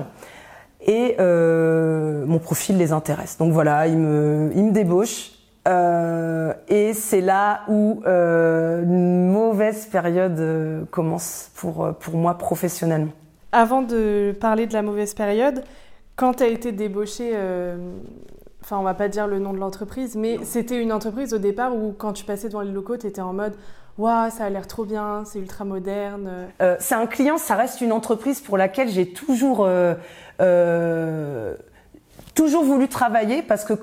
Et 0.86 1.16
mon 1.20 2.39
profil 2.39 2.78
les 2.78 2.92
intéresse. 2.92 3.38
Donc 3.38 3.51
voilà, 3.51 3.88
ils 3.88 3.98
me, 3.98 4.51
ils 4.56 4.63
me 4.63 4.72
débauchent. 4.72 5.32
et 5.66 6.94
c'est 6.94 7.22
là 7.22 7.62
où 7.68 8.01
une 8.06 9.32
mauvaise 9.32 9.86
période 9.88 10.86
commence 10.92 11.51
pour, 11.56 11.94
pour 12.00 12.16
moi 12.16 12.38
professionnellement. 12.38 13.12
Avant 13.51 13.82
de 13.82 14.36
parler 14.39 14.68
de 14.68 14.74
la 14.74 14.84
mauvaise 14.84 15.16
période, 15.16 15.63
quand 16.20 16.34
tu 16.34 16.44
as 16.44 16.48
été 16.48 16.74
débauché, 16.74 17.32
euh, 17.34 17.78
enfin 18.62 18.78
on 18.78 18.84
va 18.84 18.94
pas 18.94 19.08
dire 19.08 19.25
le 19.25 19.39
nom 19.39 19.54
de 19.54 19.58
l'entreprise, 19.58 20.18
mais 20.18 20.38
c'était 20.44 20.80
une 20.80 20.92
entreprise 20.92 21.34
au 21.34 21.38
départ 21.38 21.74
où 21.74 21.94
quand 21.98 22.12
tu 22.12 22.25
passais 22.25 22.50
devant 22.50 22.60
les 22.60 22.72
locaux, 22.72 22.98
tu 22.98 23.08
étais 23.08 23.22
en 23.22 23.32
mode 23.32 23.54
Waouh, 24.00 24.32
ça 24.32 24.46
a 24.46 24.50
l'air 24.50 24.65
trop 24.65 24.86
bien, 24.86 25.24
c'est 25.25 25.39
ultra 25.39 25.65
moderne. 25.65 26.48
Euh, 26.62 26.77
c'est 26.79 26.96
un 26.96 27.06
client, 27.06 27.38
ça 27.38 27.56
reste 27.56 27.82
une 27.82 27.91
entreprise 27.91 28.39
pour 28.39 28.58
laquelle 28.58 28.89
j'ai 28.89 29.12
toujours, 29.12 29.68
euh, 29.68 31.56
toujours 32.34 32.63
voulu 32.63 32.88
travailler 32.88 33.41
parce 33.41 33.65
que 33.65 33.74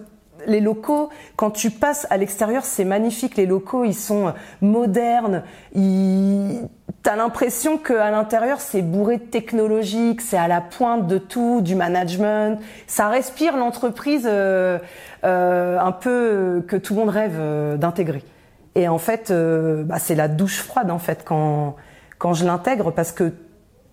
les 0.46 0.60
locaux, 0.60 1.10
quand 1.36 1.50
tu 1.50 1.70
passes 1.70 2.06
à 2.10 2.16
l'extérieur, 2.16 2.64
c'est 2.64 2.84
magnifique. 2.84 3.36
Les 3.36 3.46
locaux, 3.46 3.84
ils 3.84 3.94
sont 3.94 4.32
modernes. 4.60 5.42
Ils... 5.74 6.62
T'as 7.02 7.16
l'impression 7.16 7.78
qu'à 7.78 8.10
l'intérieur, 8.10 8.60
c'est 8.60 8.82
bourré 8.82 9.18
de 9.18 9.22
technologique, 9.22 10.20
c'est 10.20 10.36
à 10.36 10.48
la 10.48 10.60
pointe 10.60 11.06
de 11.06 11.18
tout, 11.18 11.60
du 11.60 11.74
management. 11.74 12.58
Ça 12.86 13.08
respire 13.08 13.56
l'entreprise 13.56 14.26
euh, 14.26 14.78
euh, 15.24 15.78
un 15.78 15.92
peu 15.92 16.64
que 16.66 16.76
tout 16.76 16.94
le 16.94 17.00
monde 17.00 17.10
rêve 17.10 17.36
euh, 17.38 17.76
d'intégrer. 17.76 18.24
Et 18.76 18.86
en 18.86 18.98
fait, 18.98 19.32
bah, 19.32 19.98
c'est 19.98 20.14
la 20.14 20.28
douche 20.28 20.60
froide 20.60 20.90
en 20.90 20.98
fait 20.98 21.24
quand 21.24 21.74
quand 22.18 22.34
je 22.34 22.44
l'intègre 22.44 22.92
parce 22.92 23.10
que 23.10 23.32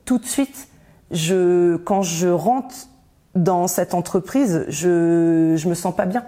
tout 0.06 0.18
de 0.18 0.26
suite, 0.26 0.68
je 1.10 1.78
quand 1.78 2.02
je 2.02 2.28
rentre 2.28 2.76
dans 3.34 3.68
cette 3.68 3.94
entreprise, 3.94 4.66
je 4.68 5.56
je 5.56 5.70
me 5.70 5.74
sens 5.74 5.96
pas 5.96 6.06
bien. 6.06 6.24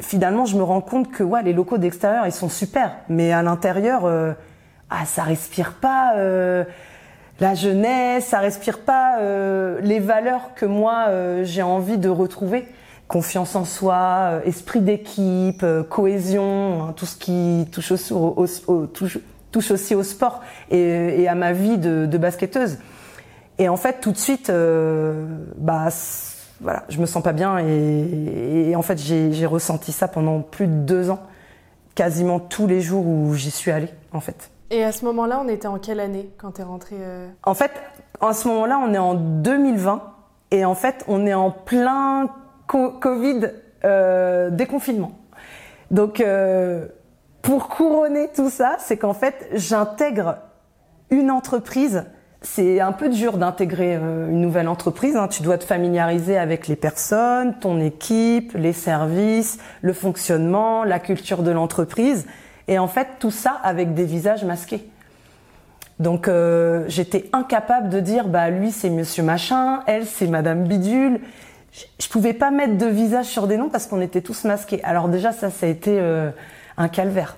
Finalement, 0.00 0.44
je 0.44 0.56
me 0.56 0.62
rends 0.62 0.80
compte 0.80 1.10
que 1.10 1.22
ouais, 1.22 1.42
les 1.42 1.52
locaux 1.52 1.78
d'extérieur, 1.78 2.26
ils 2.26 2.32
sont 2.32 2.48
super, 2.48 2.96
mais 3.08 3.32
à 3.32 3.42
l'intérieur, 3.42 4.04
euh, 4.04 4.32
ah, 4.90 5.06
ça 5.06 5.22
respire 5.22 5.74
pas 5.74 6.16
euh, 6.16 6.64
la 7.38 7.54
jeunesse, 7.54 8.26
ça 8.26 8.40
respire 8.40 8.80
pas 8.80 9.20
euh, 9.20 9.80
les 9.82 10.00
valeurs 10.00 10.54
que 10.54 10.66
moi 10.66 11.06
euh, 11.08 11.44
j'ai 11.44 11.62
envie 11.62 11.98
de 11.98 12.08
retrouver. 12.08 12.68
Confiance 13.10 13.56
en 13.56 13.64
soi, 13.64 13.96
euh, 13.96 14.42
esprit 14.44 14.80
d'équipe, 14.80 15.66
cohésion, 15.88 16.84
hein, 16.84 16.92
tout 16.94 17.06
ce 17.06 17.16
qui 17.16 17.66
touche, 17.72 17.90
aussi 17.90 18.12
au, 18.12 18.36
au, 18.36 18.46
au 18.72 18.86
touche, 18.86 19.18
touche, 19.50 19.72
aussi 19.72 19.96
au 19.96 20.04
sport 20.04 20.42
et, 20.70 21.20
et 21.20 21.26
à 21.26 21.34
ma 21.34 21.52
vie 21.52 21.76
de, 21.76 22.06
de 22.06 22.18
basketteuse. 22.18 22.78
Et 23.58 23.68
en 23.68 23.76
fait, 23.76 24.00
tout 24.00 24.12
de 24.12 24.16
suite, 24.16 24.48
euh, 24.48 25.26
bah, 25.56 25.88
voilà, 26.60 26.84
je 26.88 27.00
me 27.00 27.06
sens 27.06 27.22
pas 27.22 27.32
bien. 27.32 27.58
Et, 27.58 28.70
et 28.70 28.76
en 28.76 28.82
fait, 28.82 28.98
j'ai 28.98 29.44
ressenti 29.46 29.90
ça 29.92 30.08
pendant 30.08 30.40
plus 30.40 30.68
de 30.68 30.72
deux 30.72 31.10
ans, 31.10 31.20
quasiment 31.96 32.38
tous 32.38 32.66
les 32.66 32.80
jours 32.80 33.06
où 33.06 33.34
j'y 33.34 33.50
suis 33.50 33.70
allée, 33.70 33.90
en 34.12 34.20
fait. 34.20 34.50
Et 34.70 34.84
à 34.84 34.92
ce 34.92 35.04
moment-là, 35.04 35.42
on 35.44 35.48
était 35.48 35.66
en 35.66 35.78
quelle 35.78 35.98
année 35.98 36.30
quand 36.38 36.52
tu 36.52 36.60
es 36.60 36.64
rentrée 36.64 36.96
euh... 37.00 37.28
En 37.44 37.54
fait, 37.54 37.72
à 38.20 38.32
ce 38.32 38.46
moment-là, 38.46 38.80
on 38.82 38.94
est 38.94 38.98
en 38.98 39.14
2020. 39.14 40.04
Et 40.52 40.64
en 40.64 40.74
fait, 40.74 41.04
on 41.06 41.26
est 41.26 41.34
en 41.34 41.50
plein 41.50 42.30
co 42.70 42.90
Covid 42.90 43.50
euh, 43.84 44.50
déconfinement. 44.50 45.18
Donc, 45.90 46.20
euh, 46.20 46.86
pour 47.42 47.68
couronner 47.68 48.28
tout 48.32 48.50
ça, 48.50 48.76
c'est 48.78 48.96
qu'en 48.96 49.14
fait, 49.14 49.48
j'intègre 49.54 50.36
une 51.10 51.32
entreprise 51.32 52.04
c'est 52.42 52.80
un 52.80 52.92
peu 52.92 53.08
dur 53.10 53.36
d'intégrer 53.36 53.96
euh, 53.96 54.30
une 54.30 54.40
nouvelle 54.40 54.68
entreprise. 54.68 55.16
Hein. 55.16 55.28
Tu 55.28 55.42
dois 55.42 55.58
te 55.58 55.64
familiariser 55.64 56.38
avec 56.38 56.68
les 56.68 56.76
personnes, 56.76 57.54
ton 57.58 57.78
équipe, 57.80 58.52
les 58.54 58.72
services, 58.72 59.58
le 59.82 59.92
fonctionnement, 59.92 60.84
la 60.84 60.98
culture 60.98 61.42
de 61.42 61.50
l'entreprise. 61.50 62.26
Et 62.66 62.78
en 62.78 62.88
fait, 62.88 63.08
tout 63.18 63.30
ça 63.30 63.60
avec 63.62 63.94
des 63.94 64.04
visages 64.04 64.44
masqués. 64.44 64.88
Donc 65.98 66.28
euh, 66.28 66.84
j'étais 66.88 67.28
incapable 67.34 67.90
de 67.90 68.00
dire 68.00 68.26
bah 68.26 68.48
lui 68.48 68.72
c'est 68.72 68.88
Monsieur 68.88 69.22
Machin, 69.22 69.80
elle 69.86 70.06
c'est 70.06 70.28
Madame 70.28 70.64
Bidule. 70.64 71.20
Je, 71.72 72.08
pouvais 72.08 72.32
pas 72.32 72.50
mettre 72.50 72.76
de 72.78 72.86
visage 72.86 73.26
sur 73.26 73.46
des 73.46 73.56
noms 73.56 73.68
parce 73.68 73.86
qu'on 73.86 74.00
était 74.00 74.20
tous 74.20 74.44
masqués. 74.44 74.82
Alors 74.82 75.08
déjà 75.08 75.32
ça 75.32 75.50
ça 75.50 75.66
a 75.66 75.68
été 75.68 75.98
euh, 76.00 76.30
un 76.76 76.88
calvaire 76.88 77.36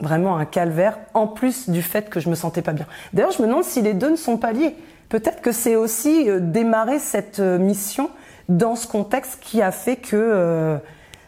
vraiment 0.00 0.36
un 0.36 0.44
calvaire, 0.44 0.98
en 1.14 1.26
plus 1.26 1.70
du 1.70 1.80
fait 1.80 2.10
que 2.10 2.20
je 2.20 2.28
me 2.28 2.34
sentais 2.34 2.60
pas 2.60 2.72
bien. 2.72 2.84
D'ailleurs, 3.14 3.30
je 3.30 3.40
me 3.40 3.46
demande 3.46 3.64
si 3.64 3.80
les 3.80 3.94
deux 3.94 4.10
ne 4.10 4.16
sont 4.16 4.36
pas 4.36 4.52
liés. 4.52 4.74
Peut-être 5.08 5.40
que 5.40 5.52
c'est 5.52 5.76
aussi 5.76 6.28
euh, 6.28 6.40
démarrer 6.40 6.98
cette 6.98 7.38
euh, 7.38 7.58
mission 7.58 8.10
dans 8.50 8.76
ce 8.76 8.86
contexte 8.86 9.38
qui 9.40 9.62
a 9.62 9.70
fait 9.70 9.96
que 9.96 10.78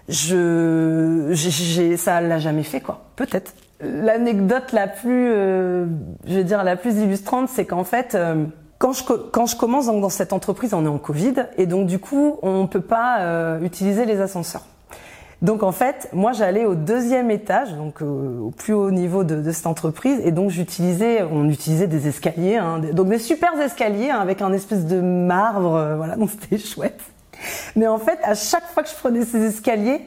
je, 0.08 1.28
j'ai, 1.30 1.96
ça 1.96 2.20
l'a 2.20 2.38
jamais 2.38 2.64
fait 2.64 2.80
quoi. 2.80 3.06
Peut-être. 3.14 3.54
L'anecdote 3.80 4.72
la 4.72 4.88
plus, 4.88 5.28
je 5.30 6.34
veux 6.34 6.44
dire 6.44 6.64
la 6.64 6.76
plus 6.76 6.96
illustrante, 6.98 7.48
c'est 7.48 7.64
qu'en 7.64 7.84
fait. 7.84 8.16
Quand 8.78 8.92
je, 8.92 9.04
quand 9.04 9.56
commence 9.56 9.86
dans, 9.86 10.08
cette 10.10 10.32
entreprise, 10.32 10.74
on 10.74 10.84
est 10.84 10.88
en 10.88 10.98
Covid 10.98 11.46
et 11.56 11.66
donc 11.66 11.86
du 11.86 11.98
coup, 11.98 12.38
on 12.42 12.66
peut 12.66 12.80
pas 12.80 13.20
euh, 13.20 13.60
utiliser 13.60 14.04
les 14.04 14.20
ascenseurs. 14.20 14.64
Donc 15.42 15.62
en 15.62 15.72
fait, 15.72 16.08
moi 16.12 16.32
j'allais 16.32 16.64
au 16.64 16.74
deuxième 16.74 17.30
étage, 17.30 17.74
donc 17.74 18.00
euh, 18.00 18.38
au 18.40 18.50
plus 18.50 18.72
haut 18.72 18.90
niveau 18.90 19.22
de, 19.22 19.50
cette 19.52 19.66
entreprise, 19.66 20.20
et 20.24 20.32
donc 20.32 20.50
j'utilisais, 20.50 21.22
on 21.22 21.48
utilisait 21.50 21.86
des 21.86 22.08
escaliers, 22.08 22.56
hein, 22.56 22.80
donc 22.92 23.08
des 23.08 23.18
super 23.18 23.58
escaliers 23.60 24.10
hein, 24.10 24.20
avec 24.20 24.40
un 24.40 24.52
espèce 24.52 24.86
de 24.86 25.00
marbre, 25.00 25.74
euh, 25.74 25.96
voilà, 25.96 26.16
donc 26.16 26.30
c'était 26.30 26.58
chouette. 26.58 27.00
Mais 27.76 27.86
en 27.86 27.98
fait, 27.98 28.18
à 28.22 28.34
chaque 28.34 28.66
fois 28.68 28.82
que 28.82 28.88
je 28.88 28.94
prenais 28.94 29.26
ces 29.26 29.44
escaliers, 29.44 30.00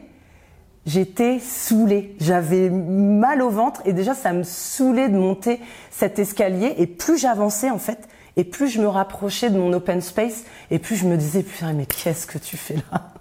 j'étais 0.87 1.37
saoulée, 1.37 2.15
j'avais 2.19 2.71
mal 2.71 3.43
au 3.43 3.49
ventre, 3.49 3.81
et 3.85 3.93
déjà 3.93 4.15
ça 4.15 4.33
me 4.33 4.41
saoulait 4.41 5.09
de 5.09 5.17
monter 5.17 5.59
cet 5.91 6.17
escalier, 6.17 6.73
et 6.79 6.87
plus 6.87 7.19
j'avançais 7.19 7.69
en 7.69 7.77
fait, 7.77 8.09
et 8.39 8.45
plus 8.45 8.69
je 8.69 8.81
me 8.81 8.87
rapprochais 8.87 9.49
de 9.49 9.57
mon 9.57 9.73
open 9.73 9.99
space, 9.99 10.45
et 10.71 10.79
plus 10.79 10.95
je 10.95 11.05
me 11.05 11.17
disais 11.17 11.43
putain 11.43 11.73
mais 11.73 11.85
qu'est-ce 11.85 12.25
que 12.25 12.37
tu 12.37 12.55
fais 12.55 12.75
là? 12.91 13.13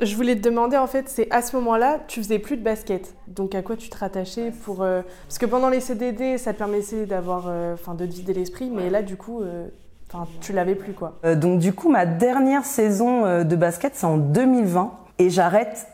Je 0.00 0.16
voulais 0.16 0.34
te 0.36 0.40
demander, 0.40 0.76
en 0.76 0.88
fait, 0.88 1.08
c'est 1.08 1.30
à 1.30 1.40
ce 1.40 1.56
moment-là, 1.56 2.00
tu 2.08 2.20
faisais 2.20 2.40
plus 2.40 2.56
de 2.56 2.62
basket. 2.62 3.14
Donc, 3.28 3.54
à 3.54 3.62
quoi 3.62 3.76
tu 3.76 3.88
te 3.88 3.96
rattachais 3.96 4.50
pour. 4.50 4.82
Euh... 4.82 5.02
Parce 5.28 5.38
que 5.38 5.46
pendant 5.46 5.68
les 5.68 5.80
CDD, 5.80 6.36
ça 6.36 6.52
te 6.52 6.58
permettait 6.58 7.06
d'avoir. 7.06 7.46
Enfin, 7.72 7.92
euh, 7.92 7.94
de 7.94 8.06
te 8.06 8.12
vider 8.12 8.34
l'esprit, 8.34 8.70
mais 8.70 8.90
là, 8.90 9.02
du 9.02 9.16
coup. 9.16 9.40
Euh... 9.40 9.68
Enfin, 10.12 10.28
tu 10.40 10.52
l'avais 10.52 10.74
plus 10.74 10.92
quoi. 10.92 11.18
Euh, 11.24 11.34
donc 11.34 11.58
du 11.58 11.72
coup, 11.72 11.88
ma 11.88 12.06
dernière 12.06 12.64
saison 12.64 13.42
de 13.42 13.56
basket, 13.56 13.96
c'est 13.96 14.06
en 14.06 14.18
2020 14.18 14.92
et 15.18 15.30
j'arrête 15.30 15.88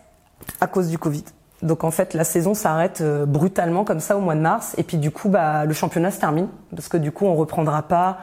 à 0.60 0.66
cause 0.66 0.88
du 0.88 0.98
Covid. 0.98 1.24
Donc 1.62 1.84
en 1.84 1.90
fait, 1.90 2.14
la 2.14 2.24
saison 2.24 2.54
s'arrête 2.54 3.00
euh, 3.00 3.26
brutalement 3.26 3.84
comme 3.84 4.00
ça 4.00 4.16
au 4.16 4.20
mois 4.20 4.34
de 4.34 4.40
mars 4.40 4.74
et 4.78 4.82
puis 4.82 4.96
du 4.96 5.10
coup, 5.10 5.28
bah, 5.28 5.64
le 5.66 5.74
championnat 5.74 6.10
se 6.10 6.18
termine 6.18 6.48
parce 6.74 6.88
que 6.88 6.96
du 6.96 7.12
coup, 7.12 7.26
on 7.26 7.34
reprendra 7.34 7.82
pas. 7.82 8.18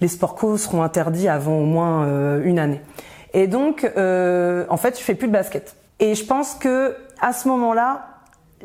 Les 0.00 0.08
sports 0.08 0.34
co 0.34 0.58
seront 0.58 0.82
interdits 0.82 1.28
avant 1.28 1.56
au 1.56 1.64
moins 1.64 2.04
euh, 2.04 2.42
une 2.44 2.58
année. 2.58 2.82
Et 3.32 3.46
donc, 3.46 3.90
euh, 3.96 4.66
en 4.68 4.76
fait, 4.76 4.98
je 4.98 5.02
fais 5.02 5.14
plus 5.14 5.28
de 5.28 5.32
basket. 5.32 5.76
Et 6.00 6.14
je 6.14 6.24
pense 6.24 6.54
que 6.54 6.94
à 7.20 7.32
ce 7.32 7.48
moment-là, 7.48 8.06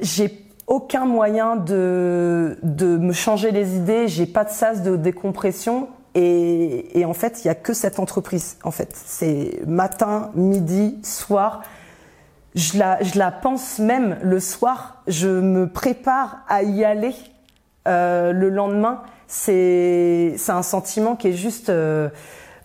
j'ai 0.01 0.46
aucun 0.68 1.06
moyen 1.06 1.56
de, 1.56 2.58
de 2.63 2.98
me 2.98 3.13
changer 3.13 3.51
les 3.51 3.75
idées. 3.77 4.10
J'ai 4.10 4.25
pas 4.25 4.44
de 4.44 4.50
sas 4.50 4.82
de 4.82 4.98
décompression. 4.98 5.88
Et, 6.15 7.00
et 7.00 7.06
en 7.06 7.13
fait, 7.13 7.44
il 7.44 7.48
y 7.48 7.50
a 7.50 7.56
que 7.56 7.74
cette 7.74 7.98
entreprise. 7.98 8.58
En 8.65 8.72
fait, 8.72 8.91
c'est 8.94 9.62
matin, 9.65 10.32
midi, 10.36 11.00
soir. 11.03 11.62
Je 12.55 12.77
la, 12.77 13.01
je 13.01 13.17
la 13.17 13.31
pense 13.31 13.79
même 13.79 14.17
le 14.24 14.39
soir. 14.39 15.03
Je 15.08 15.27
me 15.27 15.67
prépare 15.67 16.39
à 16.48 16.63
y 16.63 16.84
aller 16.84 17.13
euh, 17.88 18.34
le 18.34 18.50
lendemain. 18.50 19.01
C'est, 19.27 20.36
un 20.50 20.63
sentiment 20.63 21.15
qui 21.15 21.29
est 21.29 21.34
juste. 21.34 21.70
Euh, 21.70 22.10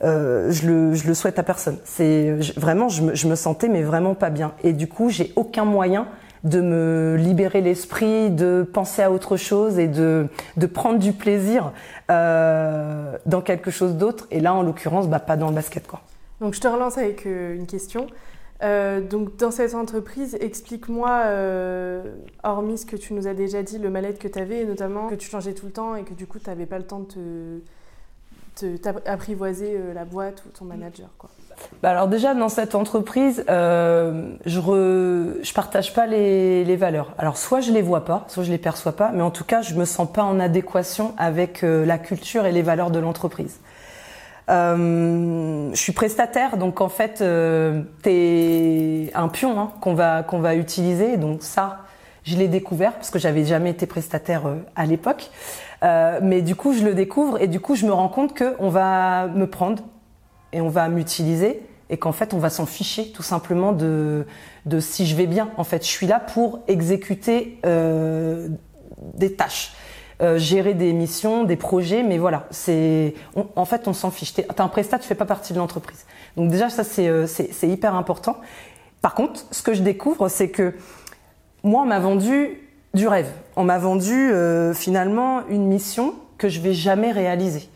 euh, 0.03 0.51
je, 0.51 0.67
le, 0.67 0.95
je 0.95 1.07
le 1.07 1.15
souhaite 1.15 1.39
à 1.39 1.43
personne. 1.43 1.79
C'est 1.85 2.37
vraiment, 2.57 2.89
je 2.89 3.03
me, 3.03 3.15
je 3.15 3.29
me 3.29 3.35
sentais 3.35 3.69
mais 3.69 3.83
vraiment 3.83 4.15
pas 4.15 4.31
bien. 4.31 4.53
Et 4.63 4.73
du 4.73 4.89
coup, 4.89 5.09
j'ai 5.09 5.33
aucun 5.37 5.65
moyen 5.65 6.07
de 6.47 6.61
me 6.61 7.17
libérer 7.17 7.61
l'esprit, 7.61 8.31
de 8.31 8.69
penser 8.73 9.03
à 9.03 9.11
autre 9.11 9.37
chose 9.37 9.79
et 9.79 9.89
de, 9.89 10.29
de 10.57 10.67
prendre 10.67 10.99
du 10.99 11.13
plaisir 11.13 11.73
euh, 12.11 13.17
dans 13.27 13.41
quelque 13.41 13.71
chose 13.71 13.97
d'autre. 13.97 14.27
Et 14.31 14.41
là, 14.41 14.55
en 14.55 14.63
l'occurrence, 14.63 15.09
bah, 15.09 15.19
pas 15.19 15.37
dans 15.37 15.49
le 15.49 15.55
basket. 15.55 15.87
Quoi. 15.87 16.01
Donc, 16.41 16.55
je 16.55 16.61
te 16.61 16.69
relance 16.69 16.99
avec 16.99 17.27
euh, 17.27 17.57
une 17.57 17.67
question. 17.67 18.07
Euh, 18.63 19.01
donc, 19.01 19.37
dans 19.37 19.51
cette 19.51 19.75
entreprise, 19.75 20.37
explique-moi, 20.41 21.11
euh, 21.27 22.15
hormis 22.43 22.79
ce 22.79 22.87
que 22.87 22.97
tu 22.97 23.13
nous 23.13 23.27
as 23.27 23.35
déjà 23.35 23.63
dit, 23.63 23.79
le 23.79 23.91
mal-être 23.91 24.19
que 24.19 24.29
tu 24.29 24.39
avais, 24.39 24.61
et 24.61 24.65
notamment 24.65 25.09
que 25.09 25.15
tu 25.15 25.29
changeais 25.29 25.55
tout 25.55 25.67
le 25.67 25.73
temps 25.73 25.95
et 25.95 26.05
que 26.05 26.15
du 26.15 26.27
coup, 26.27 26.39
tu 26.39 26.49
n'avais 26.49 26.67
pas 26.67 26.79
le 26.79 26.87
temps 26.87 27.01
de 27.01 27.61
te 28.55 28.89
apprivoiser 29.07 29.79
la 29.95 30.07
boîte 30.07 30.43
ou 30.47 30.49
ton 30.49 30.65
manager 30.65 31.11
bah 31.83 31.91
alors 31.91 32.09
déjà 32.09 32.35
dans 32.35 32.49
cette 32.49 32.75
entreprise, 32.75 33.45
euh, 33.49 34.35
je 34.45 34.61
je 35.43 35.53
partage 35.53 35.95
pas 35.95 36.07
les, 36.07 36.65
les, 36.65 36.77
valeurs. 36.77 37.13
Alors 37.19 37.37
soit 37.37 37.61
je 37.61 37.73
les 37.73 37.83
vois 37.83 38.05
pas, 38.05 38.25
soit 38.29 38.45
je 38.45 38.51
les 38.51 38.59
perçois 38.59 38.93
pas, 38.93 39.11
mais 39.13 39.23
en 39.23 39.31
tout 39.31 39.45
cas 39.45 39.63
je 39.63 39.75
me 39.75 39.85
sens 39.85 40.11
pas 40.11 40.23
en 40.23 40.41
adéquation 40.41 41.15
avec 41.19 41.65
euh, 41.65 41.85
la 41.85 41.99
culture 41.99 42.47
et 42.47 42.53
les 42.53 42.63
valeurs 42.63 42.91
de 42.91 42.99
l'entreprise. 42.99 43.59
Euh, 44.49 45.71
je 45.73 45.77
suis 45.77 45.93
prestataire, 45.93 46.57
donc 46.57 46.81
en 46.81 46.89
fait 46.89 47.21
euh, 47.21 47.83
t'es 48.03 49.11
un 49.15 49.29
pion 49.29 49.59
hein, 49.59 49.73
qu'on 49.81 49.95
va 49.95 50.23
qu'on 50.23 50.39
va 50.39 50.55
utiliser. 50.55 51.17
Donc 51.17 51.43
ça, 51.43 51.81
je 52.23 52.37
l'ai 52.37 52.49
découvert 52.49 52.93
parce 52.95 53.11
que 53.11 53.19
j'avais 53.19 53.45
jamais 53.45 53.71
été 53.71 53.87
prestataire 53.87 54.47
euh, 54.47 54.57
à 54.77 54.87
l'époque. 54.87 55.31
Euh, 55.83 56.21
mais 56.23 56.43
du 56.43 56.55
coup 56.55 56.73
je 56.73 56.85
le 56.85 56.95
découvre 56.95 57.41
et 57.41 57.49
du 57.49 57.61
coup 57.61 57.75
je 57.75 57.87
me 57.87 57.93
rends 57.93 58.09
compte 58.09 58.35
que 58.35 58.55
on 58.59 58.69
va 58.69 59.27
me 59.29 59.47
prendre 59.47 59.83
et 60.53 60.61
on 60.61 60.69
va 60.69 60.89
m'utiliser 60.89 61.63
et 61.91 61.99
qu'en 61.99 62.13
fait 62.13 62.33
on 62.33 62.39
va 62.39 62.51
s'en 62.51 62.67
ficher 62.67 63.13
tout 63.13 63.23
simplement 63.23 63.73
de, 63.73 64.27
de 64.65 64.81
si 64.81 65.07
je 65.07 65.17
vais 65.17 65.27
bien. 65.27 65.51
En 65.57 65.65
fait, 65.65 65.85
je 65.85 65.91
suis 65.91 66.07
là 66.07 66.21
pour 66.21 66.61
exécuter 66.69 67.59
euh, 67.67 68.49
des 69.15 69.35
tâches. 69.35 69.73
Euh, 70.23 70.39
gérer 70.39 70.73
des 70.73 70.95
missions, 70.95 71.45
des 71.45 71.57
projets, 71.57 72.03
mais 72.03 72.17
voilà, 72.17 72.47
c'est 72.51 73.13
en 73.55 73.67
fait 73.67 73.87
on 73.87 73.93
s'en 73.93 74.11
fiche. 74.11 74.33
T'es 74.33 74.47
un 74.59 74.69
prestat, 74.69 74.99
tu 74.99 75.07
fais 75.07 75.15
pas 75.15 75.27
partie 75.27 75.53
de 75.53 75.59
l'entreprise. 75.59 76.07
Donc 76.39 76.51
déjà 76.51 76.71
ça 76.71 76.85
c'est 76.85 77.07
euh, 77.07 77.27
c'est 77.27 77.69
hyper 77.69 77.95
important. 77.95 78.39
Par 79.03 79.15
contre, 79.15 79.45
ce 79.51 79.61
que 79.61 79.75
je 79.75 79.83
découvre, 79.83 80.31
c'est 80.31 80.49
que 80.49 80.75
moi 81.65 81.83
on 81.83 81.85
m'a 81.85 81.99
vendu 81.99 82.63
du 82.95 83.07
rêve. 83.09 83.29
On 83.57 83.65
m'a 83.65 83.77
vendu 83.77 84.15
euh, 84.15 84.73
finalement 84.73 85.47
une 85.51 85.67
mission 85.67 86.15
que 86.39 86.49
je 86.49 86.61
vais 86.61 86.73
jamais 86.73 87.13
réaliser. 87.13 87.69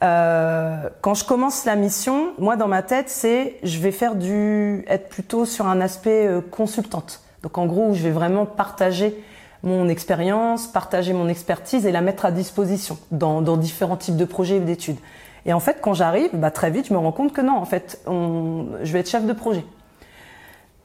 Quand 0.00 1.14
je 1.14 1.24
commence 1.24 1.64
la 1.64 1.76
mission, 1.76 2.32
moi 2.38 2.56
dans 2.56 2.68
ma 2.68 2.82
tête, 2.82 3.08
c'est 3.08 3.56
je 3.62 3.78
vais 3.78 3.90
faire 3.90 4.16
du 4.16 4.84
être 4.86 5.08
plutôt 5.08 5.46
sur 5.46 5.66
un 5.66 5.80
aspect 5.80 6.28
consultante. 6.50 7.22
Donc 7.42 7.56
en 7.56 7.64
gros, 7.64 7.94
je 7.94 8.02
vais 8.02 8.10
vraiment 8.10 8.44
partager 8.44 9.16
mon 9.64 9.88
expérience, 9.88 10.66
partager 10.66 11.12
mon 11.12 11.28
expertise 11.28 11.86
et 11.86 11.92
la 11.92 12.00
mettre 12.00 12.24
à 12.24 12.30
disposition 12.30 12.98
dans, 13.10 13.56
différents 13.56 13.96
types 13.96 14.16
de 14.16 14.24
projets 14.24 14.56
et 14.56 14.60
d'études. 14.60 14.98
Et 15.46 15.52
en 15.52 15.60
fait, 15.60 15.78
quand 15.80 15.94
j'arrive, 15.94 16.30
bah, 16.34 16.50
très 16.50 16.70
vite, 16.70 16.86
je 16.88 16.92
me 16.92 16.98
rends 16.98 17.12
compte 17.12 17.32
que 17.32 17.40
non, 17.40 17.56
en 17.56 17.64
fait, 17.64 18.00
je 18.06 18.92
vais 18.92 19.00
être 19.00 19.10
chef 19.10 19.26
de 19.26 19.32
projet. 19.32 19.64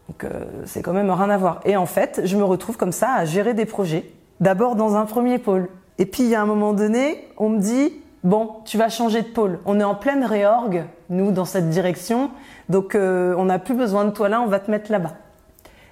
Donc 0.08 0.24
euh, 0.24 0.46
c'est 0.66 0.82
quand 0.82 0.94
même 0.94 1.12
rien 1.12 1.30
à 1.30 1.38
voir. 1.38 1.62
Et 1.66 1.78
en 1.78 1.86
fait, 1.86 2.22
je 2.24 2.36
me 2.36 2.44
retrouve 2.44 2.78
comme 2.78 2.92
ça 2.92 3.14
à 3.14 3.26
gérer 3.26 3.54
des 3.54 3.66
projets. 3.66 4.10
D'abord 4.40 4.76
dans 4.76 4.96
un 4.96 5.06
premier 5.06 5.38
pôle. 5.38 5.70
Et 6.00 6.06
puis 6.06 6.24
il 6.24 6.30
y 6.30 6.36
a 6.36 6.42
un 6.42 6.48
moment 6.48 6.74
donné, 6.74 7.28
on 7.38 7.50
me 7.50 7.60
dit 7.60 7.94
bon, 8.24 8.50
tu 8.66 8.78
vas 8.78 8.90
changer 8.90 9.22
de 9.22 9.28
pôle. 9.28 9.60
On 9.66 9.80
est 9.80 9.84
en 9.84 9.96
pleine 9.96 10.24
réorgue, 10.24 10.84
nous, 11.10 11.32
dans 11.32 11.46
cette 11.46 11.70
direction. 11.70 12.32
Donc, 12.70 12.96
euh, 12.96 13.34
on 13.38 13.46
n'a 13.46 13.60
plus 13.60 13.76
besoin 13.76 14.06
de 14.06 14.12
toi 14.12 14.30
là, 14.30 14.42
on 14.42 14.48
va 14.48 14.60
te 14.60 14.72
mettre 14.72 14.92
là-bas. 14.92 15.14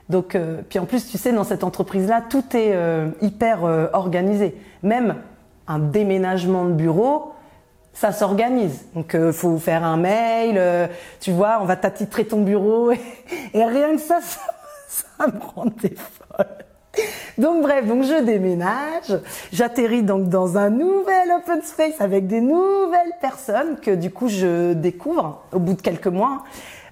Donc, 0.10 0.36
euh, 0.36 0.62
puis 0.68 0.80
en 0.80 0.86
plus, 0.86 1.10
tu 1.10 1.18
sais, 1.18 1.32
dans 1.32 1.44
cette 1.44 1.64
entreprise-là, 1.64 2.24
tout 2.30 2.44
est 2.56 2.72
euh, 2.74 3.10
hyper 3.22 3.64
organisé. 3.94 4.56
Même 4.84 5.16
un 5.68 5.80
déménagement 5.80 6.66
de 6.66 6.74
bureau, 6.74 7.34
ça 7.94 8.12
s'organise. 8.12 8.86
Donc, 8.96 9.16
il 9.20 9.34
faut 9.34 9.58
faire 9.58 9.84
un 9.84 9.98
mail, 9.98 10.90
tu 11.20 11.32
vois, 11.32 11.60
on 11.62 11.66
va 11.66 11.76
t'attitrer 11.76 12.26
ton 12.26 12.42
bureau. 12.42 12.92
Et, 13.54 13.66
rien 13.66 13.96
que 13.96 14.02
ça, 14.02 14.20
ça, 14.22 14.40
ça 14.88 15.28
me 15.28 15.40
rendait 15.40 15.96
folle. 15.96 16.46
Donc 17.38 17.62
bref, 17.62 17.86
donc 17.86 18.04
je 18.04 18.24
déménage, 18.24 19.20
j'atterris 19.52 20.02
donc 20.02 20.30
dans 20.30 20.58
un 20.58 20.70
nouvel 20.70 21.32
open 21.38 21.62
space 21.62 22.00
avec 22.00 22.26
des 22.26 22.42
nouvelles 22.42 23.14
personnes 23.22 23.78
que 23.80 23.92
du 23.92 24.10
coup 24.10 24.28
je 24.28 24.74
découvre 24.74 25.44
au 25.54 25.60
bout 25.60 25.74
de 25.74 25.82
quelques 25.82 26.08
mois 26.08 26.44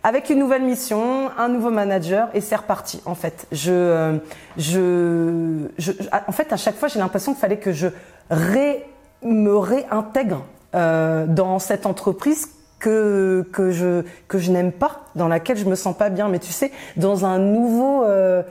avec 0.06 0.30
une 0.30 0.38
nouvelle 0.38 0.62
mission, 0.62 1.32
un 1.36 1.50
nouveau 1.50 1.72
manager 1.72 2.30
et 2.36 2.40
c'est 2.40 2.56
reparti 2.56 3.02
en 3.08 3.16
fait. 3.16 3.48
Je, 3.52 3.72
euh, 3.72 4.18
je, 4.56 5.68
je, 5.80 5.92
en 6.28 6.32
fait 6.32 6.54
à 6.54 6.58
chaque 6.58 6.76
fois 6.76 6.90
j'ai 6.90 7.00
l'impression 7.00 7.34
qu'il 7.34 7.42
fallait 7.42 7.58
que 7.58 7.72
je 7.72 7.88
ré, 8.30 8.86
me 9.24 9.58
réintègre 9.58 10.46
euh, 10.76 11.26
dans 11.26 11.58
cette 11.58 11.88
entreprise 11.88 12.50
que 12.78 13.48
que 13.52 13.72
je 13.72 14.04
que 14.28 14.38
je 14.38 14.52
n'aime 14.52 14.72
pas, 14.72 15.06
dans 15.16 15.28
laquelle 15.28 15.58
je 15.58 15.66
me 15.66 15.74
sens 15.74 15.98
pas 15.98 16.12
bien. 16.12 16.30
Mais 16.30 16.38
tu 16.38 16.52
sais, 16.52 16.72
dans 16.98 17.26
un 17.26 17.40
nouveau 17.40 18.04
euh, 18.04 18.44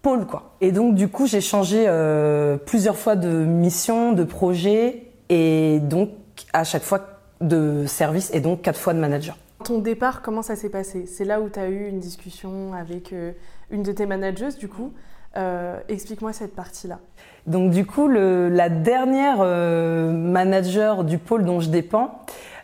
pôle 0.00 0.24
quoi. 0.26 0.54
Et 0.62 0.72
donc 0.72 0.94
du 0.94 1.08
coup 1.08 1.26
j'ai 1.26 1.42
changé 1.42 1.84
euh, 1.88 2.56
plusieurs 2.56 2.96
fois 2.96 3.16
de 3.16 3.28
mission, 3.28 4.12
de 4.12 4.24
projet 4.24 5.02
et 5.28 5.78
donc 5.78 6.08
à 6.54 6.64
chaque 6.64 6.84
fois 6.84 7.00
de 7.42 7.84
service 7.86 8.30
et 8.32 8.40
donc 8.40 8.62
quatre 8.62 8.80
fois 8.80 8.94
de 8.94 8.98
manager. 8.98 9.36
Ton 9.64 9.78
départ, 9.78 10.22
comment 10.22 10.42
ça 10.42 10.56
s'est 10.56 10.70
passé? 10.70 11.06
C'est 11.06 11.24
là 11.24 11.40
où 11.40 11.48
tu 11.48 11.58
as 11.58 11.68
eu 11.68 11.88
une 11.88 12.00
discussion 12.00 12.72
avec 12.74 13.12
euh, 13.12 13.32
une 13.70 13.82
de 13.82 13.92
tes 13.92 14.06
managers 14.06 14.56
du 14.58 14.68
coup. 14.68 14.92
Euh, 15.36 15.78
explique-moi 15.88 16.32
cette 16.32 16.54
partie-là. 16.54 16.98
Donc 17.46 17.70
du 17.70 17.86
coup, 17.86 18.08
la 18.08 18.68
dernière 18.68 19.38
manager 19.38 21.04
du 21.04 21.18
pôle 21.18 21.44
dont 21.44 21.60
je 21.60 21.70
dépends, 21.70 22.20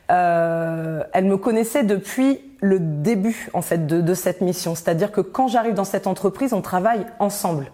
elle 0.08 1.24
me 1.24 1.36
connaissait 1.36 1.82
depuis 1.82 2.40
le 2.60 2.78
début 2.78 3.48
en 3.54 3.62
fait 3.62 3.86
de 3.86 4.14
cette 4.14 4.40
mission. 4.40 4.74
C'est-à-dire 4.74 5.12
que 5.12 5.20
quand 5.20 5.48
j'arrive 5.48 5.74
dans 5.74 5.84
cette 5.84 6.06
entreprise, 6.06 6.52
on 6.52 6.60
travaille 6.60 7.06
ensemble. 7.18 7.72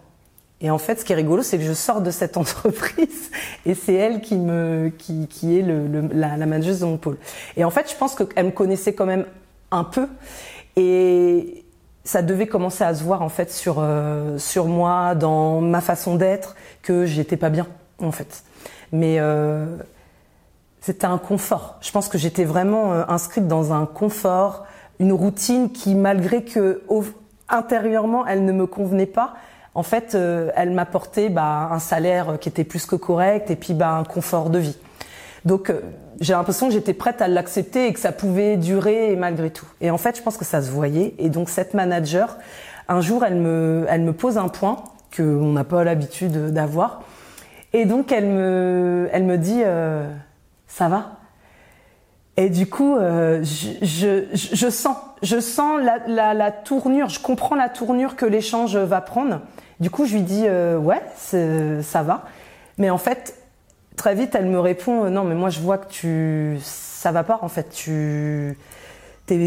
Et 0.60 0.70
en 0.70 0.78
fait, 0.78 1.00
ce 1.00 1.04
qui 1.04 1.12
est 1.12 1.16
rigolo, 1.16 1.42
c'est 1.42 1.58
que 1.58 1.64
je 1.64 1.72
sors 1.72 2.00
de 2.00 2.10
cette 2.10 2.36
entreprise 2.38 3.30
et 3.66 3.74
c'est 3.74 3.94
elle 3.94 4.20
qui 4.20 4.36
me 4.36 4.90
qui, 4.96 5.26
qui 5.28 5.58
est 5.58 5.62
le, 5.62 5.86
le, 5.86 6.08
la, 6.12 6.36
la 6.36 6.46
manager 6.46 6.78
de 6.78 6.84
mon 6.84 6.96
pôle. 6.96 7.18
Et 7.56 7.64
en 7.64 7.70
fait, 7.70 7.90
je 7.90 7.96
pense 7.96 8.14
qu'elle 8.14 8.46
me 8.46 8.50
connaissait 8.50 8.94
quand 8.94 9.06
même 9.06 9.26
un 9.70 9.84
peu 9.84 10.08
et 10.76 11.64
ça 12.04 12.22
devait 12.22 12.46
commencer 12.46 12.84
à 12.84 12.94
se 12.94 13.02
voir 13.02 13.22
en 13.22 13.28
fait 13.28 13.50
sur 13.50 13.76
euh, 13.78 14.38
sur 14.38 14.66
moi, 14.66 15.14
dans 15.14 15.60
ma 15.60 15.80
façon 15.80 16.16
d'être, 16.16 16.54
que 16.82 17.06
j'étais 17.06 17.36
pas 17.36 17.50
bien 17.50 17.66
en 17.98 18.12
fait. 18.12 18.44
Mais 18.92 19.16
euh, 19.18 19.76
c'était 20.80 21.06
un 21.06 21.18
confort. 21.18 21.78
Je 21.80 21.90
pense 21.90 22.08
que 22.08 22.18
j'étais 22.18 22.44
vraiment 22.44 22.92
euh, 22.92 23.04
inscrite 23.08 23.48
dans 23.48 23.72
un 23.72 23.86
confort 23.86 24.66
une 25.00 25.12
routine 25.12 25.72
qui, 25.72 25.94
malgré 25.94 26.44
que 26.44 26.82
intérieurement 27.48 28.26
elle 28.26 28.44
ne 28.44 28.52
me 28.52 28.66
convenait 28.66 29.06
pas, 29.06 29.34
en 29.74 29.82
fait, 29.82 30.14
euh, 30.14 30.50
elle 30.54 30.70
m'apportait 30.70 31.28
bah, 31.28 31.68
un 31.70 31.78
salaire 31.78 32.38
qui 32.40 32.48
était 32.48 32.64
plus 32.64 32.86
que 32.86 32.96
correct 32.96 33.50
et 33.50 33.56
puis 33.56 33.74
bah, 33.74 33.90
un 33.90 34.04
confort 34.04 34.50
de 34.50 34.58
vie. 34.58 34.76
Donc 35.44 35.70
euh, 35.70 35.80
j'ai 36.20 36.32
l'impression 36.32 36.68
que 36.68 36.72
j'étais 36.72 36.94
prête 36.94 37.20
à 37.20 37.28
l'accepter 37.28 37.88
et 37.88 37.92
que 37.92 38.00
ça 38.00 38.12
pouvait 38.12 38.56
durer 38.56 39.16
malgré 39.16 39.50
tout. 39.50 39.66
Et 39.80 39.90
en 39.90 39.98
fait, 39.98 40.16
je 40.16 40.22
pense 40.22 40.36
que 40.36 40.44
ça 40.44 40.62
se 40.62 40.70
voyait. 40.70 41.14
Et 41.18 41.28
donc 41.28 41.48
cette 41.48 41.74
manager, 41.74 42.38
un 42.88 43.00
jour, 43.00 43.24
elle 43.24 43.36
me, 43.36 43.86
elle 43.88 44.02
me 44.02 44.12
pose 44.12 44.38
un 44.38 44.48
point 44.48 44.84
que 45.10 45.22
on 45.22 45.52
n'a 45.52 45.64
pas 45.64 45.84
l'habitude 45.84 46.52
d'avoir. 46.52 47.02
Et 47.72 47.84
donc 47.84 48.12
elle 48.12 48.26
me, 48.26 49.08
elle 49.12 49.24
me 49.24 49.36
dit, 49.36 49.62
euh, 49.64 50.08
ça 50.66 50.88
va? 50.88 51.18
Et 52.36 52.50
du 52.50 52.66
coup, 52.66 52.96
euh, 52.96 53.44
je, 53.44 53.84
je, 53.84 54.24
je, 54.32 54.68
sens, 54.68 54.96
je 55.22 55.38
sens 55.38 55.80
la, 55.80 55.98
la, 56.08 56.34
la, 56.34 56.50
tournure, 56.50 57.08
je 57.08 57.20
comprends 57.20 57.54
la 57.54 57.68
tournure 57.68 58.16
que 58.16 58.26
l'échange 58.26 58.76
va 58.76 59.00
prendre. 59.00 59.40
Du 59.80 59.90
coup, 59.90 60.06
je 60.06 60.14
lui 60.14 60.22
dis 60.22 60.44
euh, 60.46 60.78
ouais, 60.78 61.02
ça 61.16 62.02
va. 62.02 62.24
Mais 62.78 62.90
en 62.90 62.98
fait, 62.98 63.36
très 63.96 64.14
vite, 64.14 64.34
elle 64.34 64.46
me 64.46 64.58
répond 64.58 65.10
non, 65.10 65.24
mais 65.24 65.34
moi, 65.34 65.50
je 65.50 65.60
vois 65.60 65.78
que 65.78 65.88
tu, 65.88 66.58
ça 66.62 67.12
va 67.12 67.24
pas. 67.24 67.38
En 67.42 67.48
fait, 67.48 67.70
tu, 67.70 68.56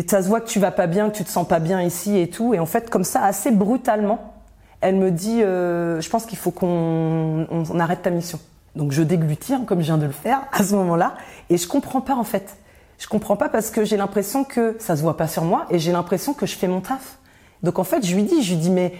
ça 0.07 0.21
se 0.21 0.27
voit 0.27 0.41
que 0.41 0.47
tu 0.47 0.59
vas 0.59 0.71
pas 0.71 0.87
bien, 0.87 1.09
que 1.09 1.15
tu 1.15 1.23
te 1.23 1.29
sens 1.29 1.47
pas 1.47 1.59
bien 1.59 1.81
ici 1.81 2.17
et 2.17 2.29
tout. 2.29 2.53
Et 2.53 2.59
en 2.59 2.65
fait, 2.65 2.89
comme 2.89 3.03
ça, 3.03 3.23
assez 3.23 3.51
brutalement, 3.51 4.33
elle 4.81 4.95
me 4.95 5.11
dit 5.11 5.43
euh, 5.43 6.01
je 6.01 6.09
pense 6.09 6.25
qu'il 6.25 6.37
faut 6.37 6.51
qu'on 6.51 7.47
on, 7.49 7.79
arrête 7.79 8.01
ta 8.01 8.09
mission. 8.09 8.39
Donc 8.75 8.91
je 8.91 9.01
déglutis, 9.01 9.53
comme 9.65 9.79
je 9.79 9.85
viens 9.85 9.97
de 9.97 10.05
le 10.05 10.11
faire 10.11 10.41
à 10.51 10.63
ce 10.63 10.75
moment-là, 10.75 11.15
et 11.49 11.57
je 11.57 11.67
comprends 11.67 12.01
pas 12.01 12.15
en 12.15 12.23
fait 12.23 12.57
je 12.97 13.07
comprends 13.07 13.35
pas 13.35 13.49
parce 13.49 13.69
que 13.69 13.85
j'ai 13.85 13.97
l'impression 13.97 14.43
que 14.43 14.75
ça 14.79 14.95
se 14.95 15.01
voit 15.01 15.17
pas 15.17 15.27
sur 15.27 15.43
moi 15.43 15.65
et 15.69 15.79
j'ai 15.79 15.91
l'impression 15.91 16.33
que 16.33 16.45
je 16.45 16.55
fais 16.55 16.67
mon 16.67 16.81
taf. 16.81 17.17
Donc 17.63 17.79
en 17.79 17.83
fait, 17.83 18.05
je 18.05 18.15
lui 18.15 18.23
dis, 18.23 18.41
je 18.43 18.53
lui 18.53 18.61
dis 18.61 18.69
mais 18.69 18.93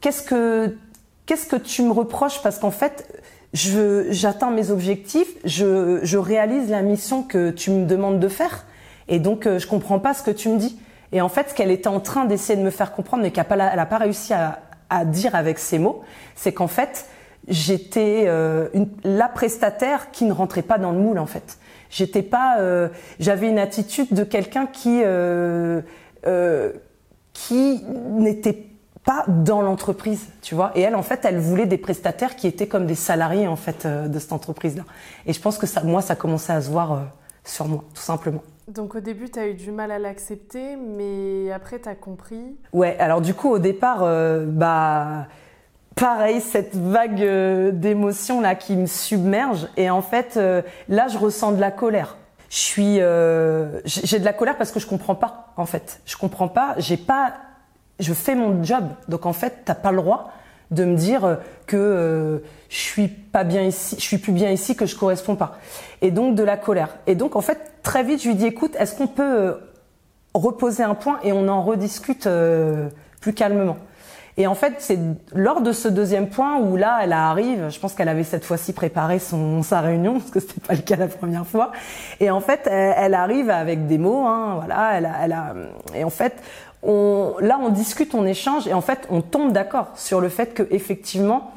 qu'est-ce 0.00 0.22
que 0.22 0.76
qu'est-ce 1.26 1.46
que 1.46 1.56
tu 1.56 1.82
me 1.82 1.92
reproches? 1.92 2.42
Parce 2.42 2.58
qu'en 2.58 2.70
fait, 2.70 3.22
j'atteins 3.52 4.50
mes 4.50 4.70
objectifs, 4.70 5.28
je 5.44 6.00
je 6.02 6.18
réalise 6.18 6.70
la 6.70 6.82
mission 6.82 7.22
que 7.22 7.50
tu 7.50 7.70
me 7.70 7.86
demandes 7.86 8.20
de 8.20 8.28
faire 8.28 8.64
et 9.08 9.18
donc 9.18 9.46
euh, 9.46 9.58
je 9.58 9.66
comprends 9.66 9.98
pas 9.98 10.14
ce 10.14 10.22
que 10.22 10.30
tu 10.30 10.48
me 10.48 10.58
dis. 10.58 10.78
Et 11.12 11.20
en 11.20 11.28
fait, 11.28 11.50
ce 11.50 11.54
qu'elle 11.54 11.70
était 11.70 11.88
en 11.88 12.00
train 12.00 12.26
d'essayer 12.26 12.58
de 12.58 12.64
me 12.64 12.70
faire 12.70 12.92
comprendre 12.92 13.22
mais 13.22 13.30
qu'elle 13.30 13.46
n'a 13.48 13.76
pas, 13.76 13.86
pas 13.86 13.98
réussi 13.98 14.34
à, 14.34 14.60
à 14.90 15.04
dire 15.04 15.34
avec 15.34 15.58
ces 15.58 15.78
mots, 15.78 16.02
c'est 16.34 16.52
qu'en 16.52 16.68
fait, 16.68 17.06
j'étais 17.48 18.24
euh, 18.26 18.68
la 19.04 19.28
prestataire 19.28 20.10
qui 20.10 20.24
ne 20.24 20.32
rentrait 20.32 20.62
pas 20.62 20.78
dans 20.78 20.92
le 20.92 20.98
moule 20.98 21.18
en 21.18 21.26
fait. 21.26 21.58
J'étais 21.90 22.22
pas, 22.22 22.58
euh, 22.58 22.88
j'avais 23.18 23.48
une 23.48 23.58
attitude 23.58 24.12
de 24.12 24.24
quelqu'un 24.24 24.66
qui 24.66 25.00
euh, 25.04 25.80
euh, 26.26 26.72
qui 27.32 27.82
n'était 28.10 28.66
pas 29.04 29.24
dans 29.28 29.62
l'entreprise, 29.62 30.28
tu 30.42 30.54
vois. 30.54 30.72
Et 30.74 30.80
elle, 30.82 30.96
en 30.96 31.02
fait, 31.02 31.24
elle 31.24 31.38
voulait 31.38 31.66
des 31.66 31.78
prestataires 31.78 32.36
qui 32.36 32.46
étaient 32.46 32.68
comme 32.68 32.86
des 32.86 32.94
salariés 32.94 33.48
en 33.48 33.56
fait 33.56 33.86
de 33.86 34.18
cette 34.18 34.32
entreprise-là. 34.32 34.84
Et 35.26 35.32
je 35.32 35.40
pense 35.40 35.58
que 35.58 35.66
ça, 35.66 35.82
moi, 35.82 36.02
ça 36.02 36.14
commençait 36.14 36.52
à 36.52 36.60
se 36.60 36.70
voir 36.70 37.02
sur 37.44 37.66
moi, 37.66 37.84
tout 37.94 38.02
simplement. 38.02 38.42
Donc 38.68 38.94
au 38.94 39.00
début, 39.00 39.30
tu 39.30 39.38
as 39.38 39.48
eu 39.48 39.54
du 39.54 39.70
mal 39.70 39.90
à 39.90 39.98
l'accepter, 39.98 40.76
mais 40.76 41.50
après, 41.52 41.80
tu 41.80 41.88
as 41.88 41.94
compris. 41.94 42.56
Ouais, 42.74 42.96
alors 42.98 43.22
du 43.22 43.32
coup, 43.32 43.48
au 43.48 43.58
départ, 43.58 44.00
euh, 44.02 44.44
bah 44.46 45.26
pareil, 45.98 46.40
cette 46.40 46.76
vague 46.76 47.22
euh, 47.22 47.70
d'émotions 47.72 48.40
là 48.40 48.54
qui 48.54 48.76
me 48.76 48.86
submerge. 48.86 49.68
Et 49.76 49.90
en 49.90 50.02
fait, 50.02 50.36
euh, 50.36 50.62
là, 50.88 51.08
je 51.08 51.18
ressens 51.18 51.52
de 51.52 51.60
la 51.60 51.70
colère. 51.70 52.16
Je 52.50 52.56
suis, 52.56 53.00
euh, 53.00 53.80
j'ai 53.84 54.18
de 54.18 54.24
la 54.24 54.32
colère 54.32 54.56
parce 54.56 54.70
que 54.70 54.80
je 54.80 54.86
comprends 54.86 55.14
pas. 55.14 55.52
En 55.56 55.66
fait, 55.66 56.00
je 56.06 56.16
comprends 56.16 56.48
pas. 56.48 56.74
J'ai 56.78 56.96
pas, 56.96 57.34
je 57.98 58.12
fais 58.14 58.34
mon 58.34 58.62
job. 58.62 58.84
Donc 59.08 59.26
en 59.26 59.32
fait, 59.32 59.62
t'as 59.64 59.74
pas 59.74 59.90
le 59.90 59.98
droit 59.98 60.32
de 60.70 60.84
me 60.84 60.96
dire 60.96 61.38
que 61.66 62.42
je 62.68 62.76
suis 62.76 63.08
pas 63.08 63.44
bien 63.44 63.62
ici, 63.62 63.96
je 63.98 64.02
suis 64.02 64.18
plus 64.18 64.32
bien 64.32 64.50
ici, 64.50 64.76
que 64.76 64.86
je 64.86 64.96
corresponds 64.96 65.36
pas. 65.36 65.58
Et 66.02 66.10
donc 66.10 66.34
de 66.34 66.42
la 66.42 66.56
colère. 66.56 66.96
Et 67.06 67.14
donc 67.14 67.36
en 67.36 67.40
fait, 67.40 67.58
très 67.82 68.02
vite, 68.02 68.22
je 68.22 68.28
lui 68.28 68.34
dis 68.34 68.46
écoute, 68.46 68.76
est-ce 68.78 68.94
qu'on 68.94 69.06
peut 69.06 69.56
reposer 70.34 70.82
un 70.82 70.94
point 70.94 71.20
et 71.22 71.32
on 71.32 71.48
en 71.48 71.62
rediscute 71.62 72.28
plus 73.20 73.32
calmement? 73.32 73.78
Et 74.38 74.46
en 74.46 74.54
fait, 74.54 74.74
c'est 74.78 75.00
lors 75.34 75.62
de 75.62 75.72
ce 75.72 75.88
deuxième 75.88 76.28
point 76.28 76.60
où 76.60 76.76
là, 76.76 77.00
elle 77.02 77.12
arrive, 77.12 77.70
je 77.70 77.80
pense 77.80 77.94
qu'elle 77.94 78.08
avait 78.08 78.22
cette 78.22 78.44
fois-ci 78.44 78.72
préparé 78.72 79.18
son, 79.18 79.64
sa 79.64 79.80
réunion, 79.80 80.20
parce 80.20 80.30
que 80.30 80.38
c'était 80.38 80.60
pas 80.60 80.74
le 80.74 80.82
cas 80.82 80.94
la 80.94 81.08
première 81.08 81.44
fois. 81.44 81.72
Et 82.20 82.30
en 82.30 82.38
fait, 82.38 82.68
elle, 82.70 83.14
arrive 83.14 83.50
avec 83.50 83.88
des 83.88 83.98
mots, 83.98 84.24
hein, 84.28 84.54
voilà, 84.54 84.92
elle 84.94 85.06
a, 85.06 85.12
elle 85.24 85.32
a, 85.32 85.54
et 85.92 86.04
en 86.04 86.10
fait, 86.10 86.40
on, 86.82 87.34
là, 87.40 87.58
on 87.60 87.68
discute, 87.70 88.14
on 88.14 88.24
échange, 88.24 88.66
et 88.66 88.74
en 88.74 88.80
fait, 88.80 89.06
on 89.10 89.20
tombe 89.20 89.52
d'accord 89.52 89.88
sur 89.96 90.20
le 90.20 90.28
fait 90.28 90.54
que 90.54 90.62
effectivement, 90.70 91.52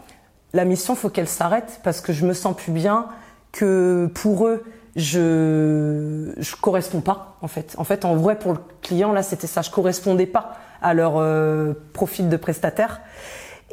la 0.54 0.66
mission, 0.66 0.96
faut 0.96 1.10
qu'elle 1.10 1.28
s'arrête, 1.28 1.80
parce 1.84 2.02
que 2.02 2.14
je 2.14 2.26
me 2.26 2.34
sens 2.34 2.56
plus 2.56 2.72
bien, 2.72 3.08
que 3.52 4.10
pour 4.16 4.48
eux, 4.48 4.64
je 4.96 6.34
je 6.38 6.56
corresponds 6.56 7.02
pas 7.02 7.38
en 7.42 7.48
fait. 7.48 7.76
En 7.78 7.84
fait, 7.84 8.04
en 8.06 8.16
vrai 8.16 8.38
pour 8.38 8.54
le 8.54 8.60
client 8.82 9.14
là, 9.14 9.24
c'était 9.24 9.48
ça, 9.48 9.62
je 9.62 9.70
correspondais 9.70 10.26
pas 10.26 10.58
à 10.82 10.94
leur 10.94 11.14
euh, 11.18 11.74
profil 11.94 12.30
de 12.30 12.38
prestataire. 12.38 13.02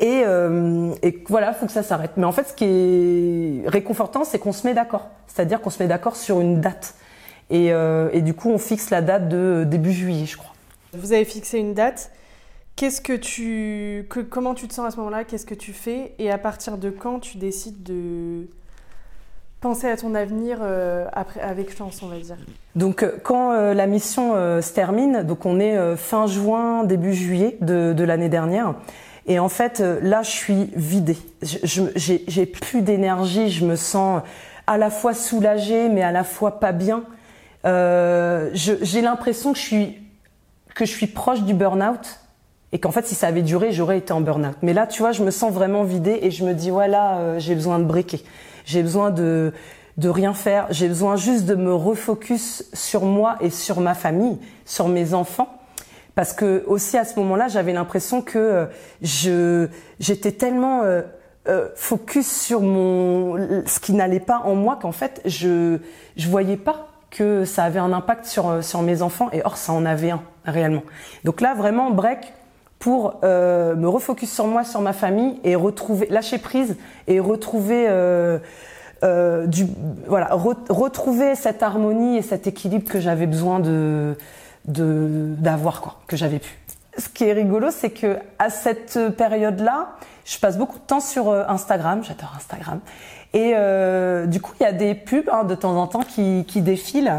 Et, 0.00 0.22
euh, 0.24 0.94
et 1.02 1.24
voilà, 1.28 1.52
faut 1.52 1.66
que 1.66 1.72
ça 1.72 1.82
s'arrête. 1.82 2.12
Mais 2.16 2.24
en 2.24 2.30
fait, 2.30 2.50
ce 2.50 2.52
qui 2.52 2.64
est 2.64 3.68
réconfortant, 3.68 4.22
c'est 4.24 4.38
qu'on 4.38 4.52
se 4.52 4.64
met 4.64 4.74
d'accord. 4.74 5.08
C'est-à-dire 5.26 5.60
qu'on 5.60 5.70
se 5.70 5.82
met 5.82 5.88
d'accord 5.88 6.14
sur 6.14 6.40
une 6.40 6.60
date. 6.60 6.94
Et, 7.50 7.72
euh, 7.72 8.08
et, 8.12 8.22
du 8.22 8.32
coup, 8.34 8.50
on 8.50 8.58
fixe 8.58 8.90
la 8.90 9.02
date 9.02 9.28
de 9.28 9.64
début 9.66 9.92
juillet, 9.92 10.26
je 10.26 10.36
crois. 10.36 10.52
Vous 10.92 11.12
avez 11.12 11.24
fixé 11.24 11.58
une 11.58 11.74
date. 11.74 12.10
Qu'est-ce 12.76 13.00
que 13.00 13.12
tu, 13.12 14.06
que, 14.08 14.20
comment 14.20 14.54
tu 14.54 14.68
te 14.68 14.74
sens 14.74 14.86
à 14.86 14.90
ce 14.90 14.96
moment-là? 14.98 15.24
Qu'est-ce 15.24 15.46
que 15.46 15.54
tu 15.54 15.72
fais? 15.72 16.14
Et 16.18 16.30
à 16.30 16.38
partir 16.38 16.78
de 16.78 16.90
quand 16.90 17.18
tu 17.18 17.36
décides 17.36 17.82
de 17.82 18.46
penser 19.60 19.88
à 19.88 19.96
ton 19.96 20.14
avenir 20.14 20.58
euh, 20.62 21.04
avec 21.42 21.76
chance, 21.76 22.00
on 22.02 22.06
va 22.06 22.18
dire? 22.18 22.36
Donc, 22.76 23.02
euh, 23.02 23.18
quand 23.22 23.50
euh, 23.50 23.74
la 23.74 23.88
mission 23.88 24.34
se 24.62 24.72
termine, 24.72 25.24
donc 25.24 25.44
on 25.44 25.58
est 25.58 25.96
fin 25.96 26.28
juin, 26.28 26.84
début 26.84 27.12
juillet 27.12 27.58
de, 27.60 27.92
de 27.92 28.04
l'année 28.04 28.28
dernière, 28.28 28.76
et 29.26 29.40
en 29.40 29.48
fait, 29.48 29.80
là, 29.80 30.22
je 30.22 30.30
suis 30.30 30.70
vidée. 30.74 31.18
J'ai 31.42 32.46
plus 32.46 32.80
d'énergie, 32.80 33.50
je 33.50 33.66
me 33.66 33.76
sens 33.76 34.22
à 34.66 34.78
la 34.78 34.88
fois 34.88 35.12
soulagée, 35.12 35.88
mais 35.88 36.02
à 36.02 36.12
la 36.12 36.24
fois 36.24 36.60
pas 36.60 36.72
bien. 36.72 37.02
J'ai 37.64 39.02
l'impression 39.02 39.52
que 39.52 39.58
je 39.58 39.64
suis 39.64 40.07
que 40.78 40.86
je 40.86 40.92
suis 40.92 41.06
proche 41.06 41.42
du 41.42 41.54
burn-out 41.54 42.20
et 42.72 42.78
qu'en 42.78 42.90
fait, 42.90 43.06
si 43.06 43.14
ça 43.14 43.26
avait 43.26 43.42
duré, 43.42 43.72
j'aurais 43.72 43.98
été 43.98 44.12
en 44.12 44.20
burn-out. 44.20 44.56
Mais 44.62 44.72
là, 44.72 44.86
tu 44.86 45.02
vois, 45.02 45.12
je 45.12 45.22
me 45.22 45.30
sens 45.30 45.52
vraiment 45.52 45.84
vidée 45.84 46.18
et 46.22 46.30
je 46.30 46.44
me 46.44 46.54
dis, 46.54 46.70
voilà, 46.70 47.38
j'ai 47.38 47.54
besoin 47.54 47.78
de 47.78 47.84
briquer. 47.84 48.22
J'ai 48.64 48.82
besoin 48.82 49.10
de 49.10 49.52
de 49.98 50.08
rien 50.08 50.32
faire. 50.32 50.66
J'ai 50.70 50.88
besoin 50.88 51.16
juste 51.16 51.44
de 51.44 51.56
me 51.56 51.74
refocus 51.74 52.64
sur 52.72 53.04
moi 53.04 53.36
et 53.40 53.50
sur 53.50 53.80
ma 53.80 53.94
famille, 53.94 54.38
sur 54.64 54.88
mes 54.88 55.12
enfants. 55.12 55.52
Parce 56.14 56.32
que 56.32 56.64
aussi 56.66 56.96
à 56.96 57.04
ce 57.04 57.18
moment-là, 57.20 57.48
j'avais 57.48 57.72
l'impression 57.72 58.22
que 58.22 58.38
euh, 58.38 58.66
je 59.02 59.68
j'étais 60.00 60.32
tellement 60.32 60.82
euh, 60.82 61.02
euh, 61.48 61.68
focus 61.74 62.26
sur 62.26 62.60
mon 62.60 63.64
ce 63.66 63.78
qui 63.80 63.92
n'allait 63.92 64.20
pas 64.20 64.42
en 64.44 64.54
moi 64.54 64.78
qu'en 64.80 64.92
fait 64.92 65.20
je 65.24 65.78
je 66.16 66.28
voyais 66.28 66.56
pas 66.56 66.87
que 67.10 67.44
ça 67.44 67.64
avait 67.64 67.78
un 67.78 67.92
impact 67.92 68.26
sur 68.26 68.62
sur 68.62 68.82
mes 68.82 69.02
enfants 69.02 69.28
et 69.32 69.42
or 69.44 69.56
ça 69.56 69.72
en 69.72 69.84
avait 69.84 70.10
un 70.10 70.20
réellement. 70.44 70.82
Donc 71.24 71.40
là 71.40 71.54
vraiment 71.54 71.90
break 71.90 72.32
pour 72.78 73.18
euh, 73.24 73.74
me 73.74 73.88
refocus 73.88 74.32
sur 74.32 74.46
moi, 74.46 74.64
sur 74.64 74.80
ma 74.80 74.92
famille 74.92 75.40
et 75.44 75.54
retrouver, 75.54 76.06
lâcher 76.10 76.38
prise 76.38 76.76
et 77.06 77.20
retrouver 77.20 77.86
euh, 77.88 78.38
euh, 79.02 79.46
du, 79.46 79.66
voilà, 80.06 80.28
retrouver 80.32 81.34
cette 81.34 81.62
harmonie 81.62 82.16
et 82.16 82.22
cet 82.22 82.46
équilibre 82.46 82.88
que 82.90 83.00
j'avais 83.00 83.26
besoin 83.26 83.60
de 83.60 84.16
d'avoir 84.66 85.80
quoi, 85.80 85.98
que 86.06 86.16
j'avais 86.16 86.40
pu. 86.40 86.58
Ce 86.98 87.08
qui 87.08 87.24
est 87.24 87.32
rigolo, 87.32 87.68
c'est 87.70 87.90
que 87.90 88.18
à 88.38 88.50
cette 88.50 88.98
période-là, 89.16 89.92
je 90.26 90.38
passe 90.38 90.58
beaucoup 90.58 90.78
de 90.78 90.84
temps 90.84 91.00
sur 91.00 91.32
Instagram. 91.32 92.04
J'adore 92.04 92.34
Instagram. 92.36 92.80
Et 93.34 93.54
du 94.26 94.40
coup, 94.40 94.52
il 94.58 94.62
y 94.62 94.66
a 94.66 94.72
des 94.72 94.94
pubs 94.94 95.28
hein, 95.30 95.44
de 95.44 95.54
temps 95.54 95.76
en 95.76 95.86
temps 95.86 96.02
qui, 96.02 96.44
qui 96.48 96.62
défilent. 96.62 97.12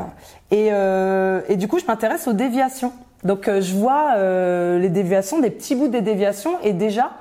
Et, 0.51 0.67
et 0.67 1.55
du 1.55 1.67
coup, 1.67 1.79
je 1.79 1.85
m'intéresse 1.85 2.27
aux 2.27 2.33
déviations. 2.33 2.91
Donc 3.23 3.47
euh, 3.47 3.61
je 3.61 3.73
vois 3.73 4.13
euh, 4.15 4.79
les 4.79 4.89
déviations, 4.89 5.39
des 5.39 5.49
petits 5.49 5.75
bouts 5.75 5.87
des 5.87 6.01
déviations, 6.01 6.59
et 6.63 6.73
déjà 6.73 7.11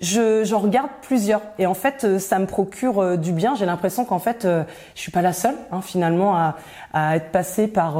je 0.00 0.44
j'en 0.44 0.60
regarde 0.60 0.90
plusieurs. 1.02 1.40
Et 1.58 1.66
en 1.66 1.74
fait, 1.74 2.04
euh, 2.04 2.18
ça 2.20 2.38
me 2.38 2.46
procure 2.46 3.18
du 3.18 3.32
bien. 3.32 3.56
J'ai 3.56 3.66
l'impression 3.66 4.04
qu'en 4.04 4.20
fait, 4.20 4.46
je 4.46 5.00
suis 5.00 5.10
pas 5.10 5.22
la 5.22 5.32
seule 5.32 5.56
hein, 5.72 5.80
finalement 5.82 6.36
à, 6.36 6.56
à, 6.92 7.16
être 7.16 7.32
passée 7.32 7.66
par 7.66 7.98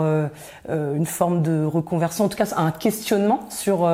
une 0.68 1.06
forme 1.06 1.42
de 1.42 1.64
reconversion, 1.64 2.24
en 2.24 2.28
tout 2.28 2.36
cas 2.36 2.48
un 2.56 2.70
questionnement 2.70 3.40
sur 3.50 3.88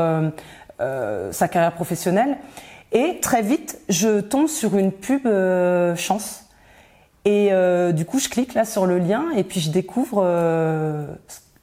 sa 0.78 1.48
carrière 1.48 1.72
professionnelle. 1.72 2.36
Et 2.92 3.18
très 3.20 3.42
vite, 3.42 3.78
je 3.88 4.20
tombe 4.20 4.48
sur 4.48 4.76
une 4.76 4.92
pub 4.92 5.26
chance. 5.96 6.43
Et 7.24 7.50
du 7.92 8.04
coup, 8.04 8.18
je 8.18 8.28
clique 8.28 8.54
là 8.54 8.64
sur 8.64 8.86
le 8.86 8.98
lien 8.98 9.30
et 9.34 9.44
puis 9.44 9.60
je 9.60 9.70
découvre 9.70 10.22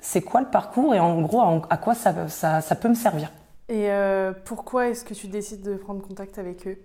c'est 0.02 0.22
quoi 0.22 0.42
le 0.42 0.48
parcours 0.48 0.94
et 0.94 1.00
en 1.00 1.22
gros 1.22 1.42
à 1.42 1.78
quoi 1.78 1.94
ça, 1.94 2.28
ça, 2.28 2.76
peut 2.76 2.90
me 2.90 2.96
servir. 2.96 3.32
Et 3.70 3.90
euh, 3.90 4.34
pourquoi 4.44 4.90
est-ce 4.90 5.06
que 5.06 5.14
tu 5.14 5.28
décides 5.28 5.62
de 5.62 5.76
prendre 5.76 6.06
contact 6.06 6.38
avec 6.40 6.68
eux? 6.68 6.78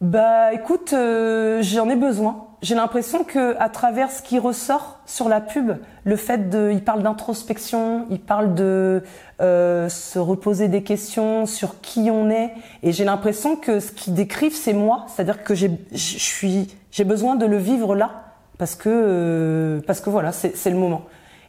Bah 0.00 0.52
écoute, 0.52 0.92
euh, 0.92 1.62
j'en 1.62 1.88
ai 1.88 1.94
besoin. 1.94 2.48
J'ai 2.60 2.74
l'impression 2.74 3.22
que 3.24 3.56
à 3.58 3.68
travers 3.68 4.10
ce 4.10 4.22
qui 4.22 4.38
ressort 4.38 5.00
sur 5.06 5.28
la 5.28 5.40
pub, 5.40 5.76
le 6.02 6.16
fait 6.16 6.50
de, 6.50 6.70
ils 6.72 6.82
parlent 6.82 7.02
d'introspection, 7.02 8.06
ils 8.10 8.20
parlent 8.20 8.54
de 8.54 9.02
euh, 9.40 9.88
se 9.88 10.18
reposer 10.18 10.68
des 10.68 10.82
questions 10.82 11.46
sur 11.46 11.80
qui 11.80 12.10
on 12.10 12.28
est, 12.28 12.52
et 12.82 12.92
j'ai 12.92 13.04
l'impression 13.04 13.56
que 13.56 13.80
ce 13.80 13.92
qu'ils 13.92 14.14
décrivent 14.14 14.56
c'est 14.56 14.72
moi, 14.72 15.06
c'est-à-dire 15.08 15.44
que 15.44 15.54
j'ai, 15.54 15.70
je 15.92 16.18
suis, 16.18 16.74
j'ai 16.90 17.04
besoin 17.04 17.36
de 17.36 17.46
le 17.46 17.56
vivre 17.56 17.94
là 17.94 18.23
parce 18.58 18.74
que 18.74 19.80
parce 19.86 20.00
que 20.00 20.10
voilà, 20.10 20.32
c'est 20.32 20.70
le 20.70 20.76
moment. 20.76 21.02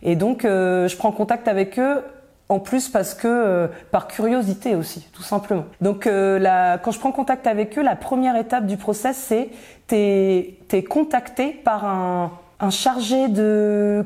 Et 0.06 0.16
donc, 0.16 0.46
euh, 0.46 0.88
je 0.88 0.96
prends 0.96 1.12
contact 1.12 1.48
avec 1.48 1.80
eux 1.80 2.04
en 2.48 2.60
plus 2.60 2.90
parce 2.90 3.16
que 3.16 3.28
euh, 3.28 3.68
par 3.92 4.08
curiosité 4.08 4.76
aussi, 4.76 5.08
tout 5.14 5.24
simplement. 5.24 5.66
Donc 5.82 6.06
euh, 6.06 6.38
la, 6.38 6.78
quand 6.78 6.92
je 6.92 7.00
prends 7.00 7.12
contact 7.12 7.48
avec 7.48 7.78
eux, 7.78 7.82
la 7.82 7.96
première 7.96 8.36
étape 8.36 8.68
du 8.68 8.78
process, 8.78 9.18
c'est 9.18 9.50
t'es 9.88 10.60
es 10.72 10.84
contacté 10.84 11.50
par 11.50 11.86
un, 11.86 12.32
un 12.60 12.70
chargé 12.70 13.30
de, 13.30 14.06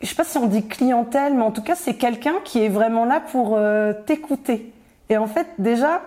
je 0.00 0.06
sais 0.06 0.14
pas 0.14 0.24
si 0.24 0.38
on 0.38 0.46
dit 0.46 0.66
clientèle, 0.66 1.34
mais 1.34 1.42
en 1.42 1.50
tout 1.50 1.62
cas 1.62 1.74
c'est 1.74 1.94
quelqu'un 1.94 2.34
qui 2.44 2.62
est 2.62 2.68
vraiment 2.68 3.04
là 3.04 3.20
pour 3.20 3.58
t'écouter. 4.06 4.72
Et 5.08 5.16
en 5.16 5.26
fait 5.26 5.48
déjà 5.58 6.02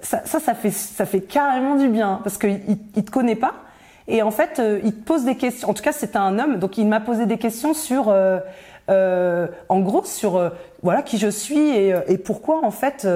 ça, 0.00 0.22
ça, 0.24 0.54
fait 0.54 0.72
ça 0.72 1.06
fait 1.06 1.20
carrément 1.20 1.76
du 1.76 1.88
bien 1.88 2.20
parce 2.24 2.36
qu'il 2.36 2.60
il 2.96 3.04
te 3.04 3.10
connaît 3.10 3.36
pas 3.36 3.54
et 4.08 4.22
en 4.22 4.30
fait, 4.30 4.58
euh, 4.58 4.80
il 4.84 4.94
te 4.94 5.04
pose 5.04 5.24
des 5.24 5.36
questions. 5.36 5.68
En 5.68 5.74
tout 5.74 5.82
cas, 5.82 5.92
c'était 5.92 6.16
un 6.16 6.38
homme, 6.38 6.58
donc 6.58 6.78
il 6.78 6.86
m'a 6.86 7.00
posé 7.00 7.26
des 7.26 7.38
questions 7.38 7.74
sur, 7.74 8.08
euh, 8.08 8.38
euh, 8.88 9.48
en 9.68 9.80
gros, 9.80 10.04
sur 10.04 10.52
voilà 10.82 11.02
qui 11.02 11.18
je 11.18 11.28
suis 11.28 11.58
et, 11.58 11.94
et 12.06 12.18
pourquoi 12.18 12.64
en 12.64 12.70
fait 12.70 13.06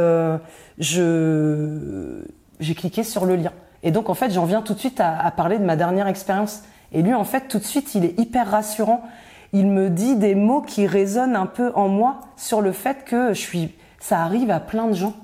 je 0.79 2.23
j'ai 2.59 2.75
cliqué 2.75 3.05
sur 3.05 3.25
le 3.25 3.37
lien. 3.37 3.53
Et 3.83 3.91
donc 3.91 4.11
en 4.11 4.15
fait, 4.15 4.31
j'en 4.31 4.45
viens 4.45 4.63
tout 4.63 4.75
de 4.75 4.79
suite 4.79 5.01
à, 5.01 5.19
à 5.19 5.31
parler 5.31 5.59
de 5.59 5.65
ma 5.65 5.77
dernière 5.77 6.09
expérience. 6.09 6.63
Et 6.93 7.03
lui, 7.03 7.15
en 7.15 7.25
fait, 7.25 7.49
tout 7.49 7.59
de 7.59 7.65
suite, 7.65 7.95
il 7.95 8.05
est 8.05 8.19
hyper 8.19 8.51
rassurant. 8.51 9.03
Il 9.53 9.69
me 9.69 9.89
dit 9.89 10.17
des 10.17 10.35
mots 10.35 10.61
qui 10.61 10.87
résonnent 10.87 11.37
un 11.37 11.47
peu 11.47 11.73
en 11.75 11.89
moi 11.89 12.21
sur 12.37 12.61
le 12.61 12.73
fait 12.73 13.05
que 13.05 13.33
je 13.33 13.41
suis, 13.41 13.75
ça 13.99 14.21
arrive 14.21 14.51
à 14.51 14.61
plein 14.61 14.87
de 14.87 14.95
gens, 14.95 15.15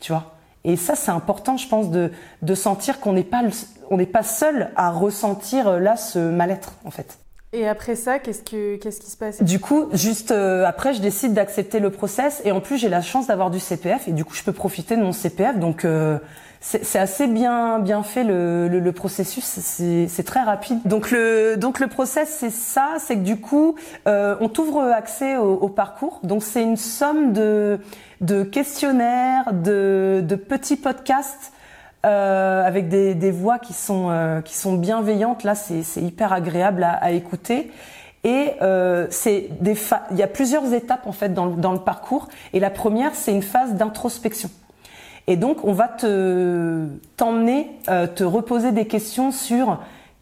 tu 0.00 0.12
vois. 0.12 0.33
Et 0.64 0.76
ça, 0.76 0.94
c'est 0.94 1.10
important, 1.10 1.56
je 1.56 1.68
pense, 1.68 1.90
de, 1.90 2.10
de 2.42 2.54
sentir 2.54 3.00
qu'on 3.00 3.12
n'est 3.12 3.22
pas, 3.22 3.42
on 3.90 3.96
n'est 3.96 4.06
pas 4.06 4.22
seul 4.22 4.70
à 4.76 4.90
ressentir 4.90 5.68
euh, 5.68 5.78
là 5.78 5.96
ce 5.96 6.18
mal-être, 6.18 6.74
en 6.84 6.90
fait. 6.90 7.18
Et 7.52 7.68
après 7.68 7.94
ça, 7.94 8.18
qu'est-ce 8.18 8.42
que 8.42 8.76
qu'est-ce 8.76 9.00
qui 9.00 9.10
se 9.10 9.16
passe? 9.16 9.40
Du 9.40 9.60
coup, 9.60 9.86
juste 9.92 10.32
euh, 10.32 10.64
après, 10.66 10.92
je 10.92 11.00
décide 11.00 11.34
d'accepter 11.34 11.78
le 11.78 11.90
process 11.90 12.42
et 12.44 12.50
en 12.50 12.60
plus, 12.60 12.78
j'ai 12.78 12.88
la 12.88 13.00
chance 13.00 13.28
d'avoir 13.28 13.50
du 13.50 13.60
CPF 13.60 14.08
et 14.08 14.12
du 14.12 14.24
coup, 14.24 14.34
je 14.34 14.42
peux 14.42 14.52
profiter 14.52 14.96
de 14.96 15.02
mon 15.02 15.12
CPF. 15.12 15.58
Donc, 15.58 15.84
euh, 15.84 16.18
c'est 16.66 16.98
assez 16.98 17.26
bien 17.26 17.78
bien 17.78 18.02
fait 18.02 18.24
le, 18.24 18.68
le, 18.68 18.92
processus, 18.92 19.44
c'est 19.44 20.24
très 20.24 20.42
rapide. 20.42 20.80
Donc 20.86 21.10
le 21.10 21.56
donc 21.58 21.78
le 21.78 21.88
process 21.88 22.34
c'est 22.40 22.50
ça, 22.50 22.94
c'est 22.98 23.16
que 23.16 23.22
du 23.22 23.38
coup 23.38 23.74
euh, 24.08 24.34
on 24.40 24.48
t'ouvre 24.48 24.80
accès 24.80 25.36
au, 25.36 25.52
au, 25.52 25.68
parcours. 25.68 26.20
Donc 26.22 26.42
c'est 26.42 26.62
une 26.62 26.78
somme 26.78 27.34
de 27.34 27.78
de 28.22 28.44
questionnaires, 28.44 29.52
de, 29.52 30.24
de 30.26 30.36
petits 30.36 30.76
podcasts 30.76 31.52
euh, 32.06 32.66
avec 32.66 32.88
des, 32.88 33.14
des, 33.14 33.30
voix 33.30 33.58
qui 33.58 33.74
sont 33.74 34.08
euh, 34.08 34.40
qui 34.40 34.56
sont 34.56 34.72
bienveillantes. 34.72 35.44
Là 35.44 35.54
c'est 35.54 36.00
hyper 36.00 36.32
agréable 36.32 36.82
à, 36.82 36.92
à 36.92 37.10
écouter. 37.10 37.70
Et 38.24 38.52
euh, 38.62 39.06
c'est 39.10 39.48
des 39.60 39.76
il 40.12 40.16
y 40.16 40.22
a 40.22 40.28
plusieurs 40.28 40.72
étapes 40.72 41.06
en 41.06 41.12
fait 41.12 41.34
dans, 41.34 41.46
dans 41.46 41.72
le 41.72 41.80
parcours. 41.80 42.28
Et 42.54 42.60
la 42.60 42.70
première 42.70 43.14
c'est 43.14 43.32
une 43.32 43.42
phase 43.42 43.74
d'introspection. 43.74 44.48
Et 45.26 45.36
donc, 45.36 45.64
on 45.64 45.72
va 45.72 45.88
te 45.88 46.86
t'emmener, 47.16 47.70
euh, 47.88 48.06
te 48.06 48.24
reposer 48.24 48.72
des 48.72 48.86
questions 48.86 49.32
sur 49.32 49.78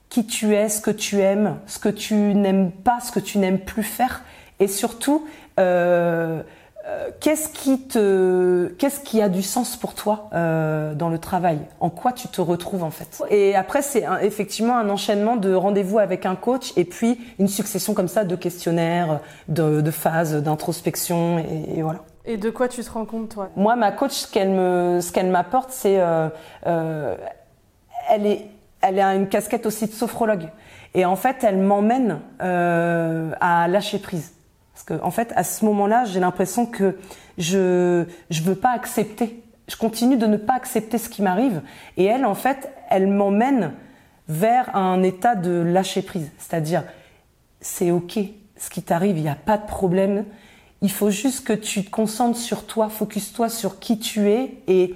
qui 0.08 0.26
tu 0.26 0.54
es, 0.54 0.68
ce 0.68 0.80
que 0.80 0.90
tu 0.90 1.20
aimes, 1.20 1.56
ce 1.66 1.78
que 1.78 1.88
tu 1.88 2.14
n'aimes 2.14 2.70
pas, 2.70 3.00
ce 3.00 3.10
que 3.10 3.18
tu 3.20 3.38
n'aimes 3.38 3.58
plus 3.58 3.82
faire, 3.82 4.22
et 4.60 4.68
surtout 4.68 5.26
euh, 5.58 6.42
euh, 6.86 7.08
qu'est-ce 7.20 7.48
qui 7.48 7.80
te, 7.80 8.66
qu'est-ce 8.78 9.00
qui 9.00 9.22
a 9.22 9.28
du 9.28 9.42
sens 9.42 9.76
pour 9.76 9.94
toi 9.94 10.28
euh, 10.34 10.94
dans 10.94 11.08
le 11.08 11.18
travail? 11.18 11.58
En 11.80 11.88
quoi 11.90 12.12
tu 12.12 12.28
te 12.28 12.40
retrouves 12.40 12.84
en 12.84 12.90
fait? 12.90 13.22
Et 13.30 13.56
après, 13.56 13.80
c'est 13.80 14.04
effectivement 14.20 14.76
un 14.76 14.90
enchaînement 14.90 15.36
de 15.36 15.54
rendez-vous 15.54 15.98
avec 15.98 16.26
un 16.26 16.34
coach 16.34 16.72
et 16.76 16.84
puis 16.84 17.18
une 17.38 17.48
succession 17.48 17.94
comme 17.94 18.08
ça 18.08 18.24
de 18.24 18.36
questionnaires, 18.36 19.20
de, 19.48 19.80
de 19.80 19.90
phases 19.90 20.34
d'introspection 20.42 21.38
et, 21.38 21.78
et 21.78 21.82
voilà. 21.82 22.00
Et 22.24 22.36
de 22.36 22.50
quoi 22.50 22.68
tu 22.68 22.82
te 22.82 22.90
rends 22.90 23.04
compte, 23.04 23.30
toi? 23.30 23.50
Moi, 23.56 23.74
ma 23.76 23.90
coach, 23.90 24.12
ce 24.12 25.12
qu'elle 25.12 25.30
m'apporte, 25.30 25.70
c'est, 25.70 26.00
euh, 26.00 26.28
euh, 26.66 27.16
elle 28.08 29.00
a 29.00 29.14
une 29.14 29.28
casquette 29.28 29.66
aussi 29.66 29.86
de 29.86 29.92
sophrologue. 29.92 30.48
Et 30.94 31.04
en 31.04 31.16
fait, 31.16 31.42
elle 31.42 31.58
m'emmène 31.58 32.20
euh, 32.42 33.32
à 33.40 33.66
lâcher 33.66 33.98
prise. 33.98 34.34
Parce 34.72 34.84
que, 34.84 35.04
en 35.04 35.10
fait, 35.10 35.32
à 35.36 35.44
ce 35.44 35.64
moment-là, 35.64 36.04
j'ai 36.04 36.20
l'impression 36.20 36.66
que 36.66 36.96
je, 37.38 38.04
je 38.30 38.42
veux 38.42 38.54
pas 38.54 38.70
accepter. 38.70 39.42
Je 39.68 39.76
continue 39.76 40.16
de 40.16 40.26
ne 40.26 40.36
pas 40.36 40.54
accepter 40.54 40.98
ce 40.98 41.08
qui 41.08 41.22
m'arrive. 41.22 41.62
Et 41.96 42.04
elle, 42.04 42.24
en 42.24 42.34
fait, 42.34 42.70
elle 42.88 43.06
m'emmène 43.06 43.72
vers 44.28 44.74
un 44.76 45.02
état 45.02 45.34
de 45.34 45.50
lâcher 45.50 46.02
prise. 46.02 46.30
C'est-à-dire, 46.38 46.84
c'est 47.60 47.90
ok, 47.90 48.18
ce 48.56 48.70
qui 48.70 48.82
t'arrive, 48.82 49.16
il 49.16 49.22
n'y 49.22 49.28
a 49.28 49.34
pas 49.34 49.58
de 49.58 49.66
problème 49.66 50.24
il 50.82 50.90
faut 50.90 51.10
juste 51.10 51.46
que 51.46 51.52
tu 51.52 51.84
te 51.84 51.90
concentres 51.90 52.38
sur 52.38 52.66
toi, 52.66 52.88
focus-toi 52.88 53.48
sur 53.48 53.78
qui 53.78 53.98
tu 53.98 54.28
es 54.28 54.58
et 54.66 54.94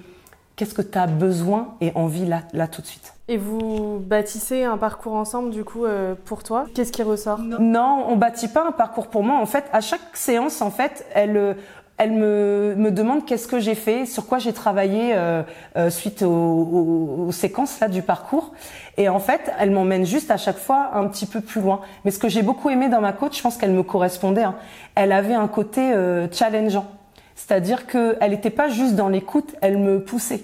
qu'est-ce 0.57 0.75
que 0.75 0.83
tu 0.83 0.99
as 0.99 1.07
besoin 1.07 1.75
et 1.81 1.92
envie 1.94 2.27
là, 2.27 2.42
là 2.53 2.66
tout 2.66 2.83
de 2.83 2.87
suite. 2.87 3.14
Et 3.29 3.38
vous 3.38 3.99
bâtissez 3.99 4.62
un 4.62 4.79
parcours 4.79 5.14
ensemble 5.14 5.51
du 5.51 5.64
coup 5.64 5.85
euh, 5.85 6.14
pour 6.27 6.44
toi? 6.44 6.66
Qu'est-ce 6.75 6.92
qui 6.92 7.03
ressort? 7.03 7.40
Non, 7.40 8.07
on 8.09 8.16
bâtit 8.16 8.46
pas 8.49 8.66
un 8.66 8.72
parcours 8.72 9.09
pour 9.09 9.25
moi. 9.25 9.38
En 9.38 9.46
fait, 9.46 9.64
à 9.72 9.81
chaque 9.81 10.16
séance, 10.16 10.62
en 10.62 10.70
fait, 10.70 11.05
elle 11.12 11.37
euh, 11.37 11.55
elle 11.98 12.12
me, 12.12 12.74
me 12.76 12.90
demande 12.90 13.24
qu'est-ce 13.24 13.48
que 13.48 13.59
j'ai 13.59 13.74
fait, 13.74 14.04
sur 14.04 14.26
quoi 14.26 14.38
j'ai 14.38 14.52
travaillé 14.52 15.14
euh, 15.14 15.42
euh, 15.76 15.88
suite 15.88 16.22
aux, 16.22 17.30
séquences 17.32 17.80
là 17.80 17.88
du 17.88 18.02
parcours. 18.02 18.52
Et 18.98 19.09
en 19.09 19.18
fait, 19.18 19.50
elle 19.59 19.70
m'emmène 19.70 20.04
juste 20.04 20.30
à 20.30 20.37
chaque 20.37 20.59
fois 20.59 20.90
un 20.94 21.06
petit 21.09 21.26
peu 21.26 21.40
plus 21.40 21.61
loin. 21.61 21.80
Mais 22.04 22.11
ce 22.11 22.18
que 22.18 22.28
j'ai 22.28 22.42
beaucoup 22.42 22.68
aimé 22.68 22.88
dans 22.88 23.00
ma 23.00 23.12
coach, 23.12 23.38
je 23.38 23.42
pense 23.42 23.56
qu'elle 23.56 23.72
me 23.72 23.82
correspondait. 23.82 24.42
Hein. 24.42 24.56
Elle 24.94 25.12
avait 25.12 25.35
un 25.35 25.48
côté 25.48 25.92
euh, 25.92 26.28
challengeant, 26.30 26.87
c'est-à-dire 27.35 27.87
qu'elle 27.87 28.30
n'était 28.30 28.50
pas 28.50 28.68
juste 28.68 28.94
dans 28.94 29.09
l'écoute, 29.09 29.56
elle 29.62 29.78
me 29.78 30.02
poussait. 30.02 30.42